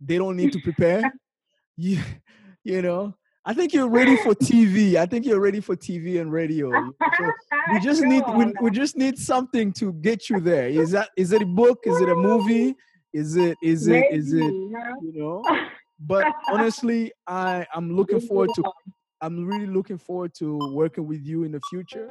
They 0.00 0.18
don't 0.18 0.36
need 0.36 0.52
to 0.52 0.60
prepare. 0.60 1.02
you, 1.76 1.98
you 2.64 2.80
know, 2.82 3.14
I 3.44 3.54
think 3.54 3.72
you're 3.72 3.88
ready 3.88 4.16
for 4.18 4.34
TV. 4.34 4.94
I 4.94 5.06
think 5.06 5.26
you're 5.26 5.40
ready 5.40 5.60
for 5.60 5.76
TV 5.76 6.20
and 6.20 6.30
radio. 6.32 6.70
So 7.18 7.30
we 7.72 7.80
just 7.80 8.02
need 8.02 8.24
we, 8.34 8.52
we 8.60 8.70
just 8.70 8.96
need 8.96 9.18
something 9.18 9.72
to 9.74 9.92
get 9.94 10.30
you 10.30 10.40
there. 10.40 10.68
Is 10.68 10.92
that 10.92 11.10
is 11.16 11.32
it 11.32 11.42
a 11.42 11.46
book? 11.46 11.80
Is 11.84 12.00
it 12.00 12.08
a 12.08 12.14
movie? 12.14 12.74
Is 13.12 13.36
it 13.36 13.56
is 13.62 13.86
it 13.88 14.06
is 14.10 14.32
it 14.32 14.44
you 14.44 15.12
know? 15.14 15.42
but 16.00 16.24
honestly, 16.48 17.12
I 17.26 17.66
I'm 17.74 17.94
looking 17.94 18.20
forward 18.20 18.50
to. 18.56 18.64
I'm 19.20 19.44
really 19.44 19.66
looking 19.66 19.98
forward 19.98 20.34
to 20.36 20.58
working 20.72 21.06
with 21.06 21.24
you 21.24 21.44
in 21.44 21.52
the 21.52 21.60
future. 21.70 22.10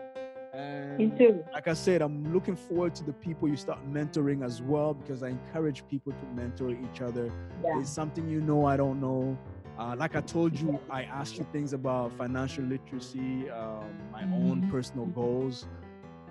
And 0.53 0.97
Me 0.97 1.11
too. 1.17 1.43
like 1.53 1.67
I 1.67 1.73
said, 1.73 2.01
I'm 2.01 2.33
looking 2.33 2.55
forward 2.55 2.93
to 2.95 3.03
the 3.03 3.13
people 3.13 3.47
you 3.47 3.55
start 3.57 3.79
mentoring 3.91 4.43
as 4.43 4.61
well 4.61 4.93
because 4.93 5.23
I 5.23 5.29
encourage 5.29 5.83
people 5.89 6.11
to 6.11 6.25
mentor 6.35 6.71
each 6.71 7.01
other. 7.01 7.31
Yeah. 7.63 7.79
It's 7.79 7.89
something 7.89 8.29
you 8.29 8.41
know 8.41 8.65
I 8.65 8.77
don't 8.77 8.99
know. 9.01 9.37
Uh, 9.81 9.95
like 9.97 10.15
I 10.15 10.21
told 10.21 10.59
you, 10.59 10.79
I 10.91 11.05
asked 11.05 11.39
you 11.39 11.43
things 11.51 11.73
about 11.73 12.13
financial 12.13 12.63
literacy, 12.63 13.49
um, 13.49 13.95
my 14.11 14.25
own 14.25 14.61
Mhm. 14.61 14.69
personal 14.69 15.07
goals. 15.07 15.67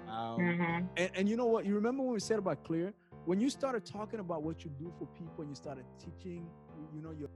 Um, 0.06 0.54
Mhm. 0.54 0.88
and, 0.96 1.10
and 1.16 1.28
you 1.28 1.36
know 1.36 1.46
what? 1.46 1.66
You 1.66 1.74
remember 1.74 2.04
when 2.04 2.12
we 2.14 2.20
said 2.20 2.38
about 2.38 2.62
clear? 2.62 2.94
When 3.24 3.40
you 3.40 3.50
started 3.50 3.84
talking 3.84 4.20
about 4.20 4.44
what 4.44 4.64
you 4.64 4.70
do 4.78 4.92
for 4.98 5.06
people 5.06 5.42
and 5.42 5.48
you 5.50 5.56
started 5.56 5.84
teaching, 5.98 6.48
you 6.94 7.02
know, 7.02 7.10
your 7.10 7.28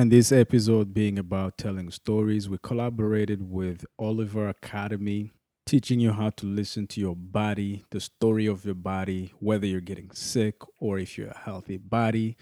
And 0.00 0.10
this 0.10 0.32
episode 0.32 0.94
being 0.94 1.18
about 1.18 1.58
telling 1.58 1.90
stories, 1.90 2.48
we 2.48 2.56
collaborated 2.62 3.50
with 3.50 3.84
Oliver 3.98 4.48
Academy, 4.48 5.30
teaching 5.66 6.00
you 6.00 6.12
how 6.12 6.30
to 6.30 6.46
listen 6.46 6.86
to 6.86 7.02
your 7.02 7.14
body, 7.14 7.84
the 7.90 8.00
story 8.00 8.46
of 8.46 8.64
your 8.64 8.76
body, 8.76 9.34
whether 9.40 9.66
you're 9.66 9.82
getting 9.82 10.10
sick 10.12 10.54
or 10.78 10.98
if 10.98 11.18
you're 11.18 11.28
a 11.28 11.38
healthy 11.40 11.76
body. 11.76 12.38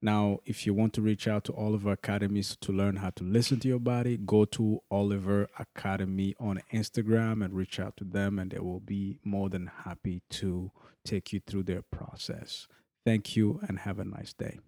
Now, 0.00 0.38
if 0.46 0.64
you 0.64 0.72
want 0.72 0.94
to 0.94 1.02
reach 1.02 1.28
out 1.28 1.44
to 1.44 1.54
Oliver 1.54 1.92
Academies 1.92 2.56
to 2.62 2.72
learn 2.72 2.96
how 2.96 3.10
to 3.10 3.24
listen 3.24 3.60
to 3.60 3.68
your 3.68 3.78
body, 3.78 4.16
go 4.16 4.46
to 4.46 4.80
Oliver 4.90 5.50
Academy 5.58 6.34
on 6.40 6.62
Instagram 6.72 7.44
and 7.44 7.52
reach 7.52 7.78
out 7.78 7.94
to 7.98 8.04
them, 8.04 8.38
and 8.38 8.52
they 8.52 8.58
will 8.58 8.80
be 8.80 9.18
more 9.22 9.50
than 9.50 9.70
happy 9.84 10.22
to 10.30 10.70
take 11.04 11.30
you 11.30 11.42
through 11.46 11.64
their 11.64 11.82
process. 11.82 12.68
Thank 13.04 13.36
you 13.36 13.60
and 13.68 13.80
have 13.80 13.98
a 13.98 14.04
nice 14.06 14.32
day. 14.32 14.60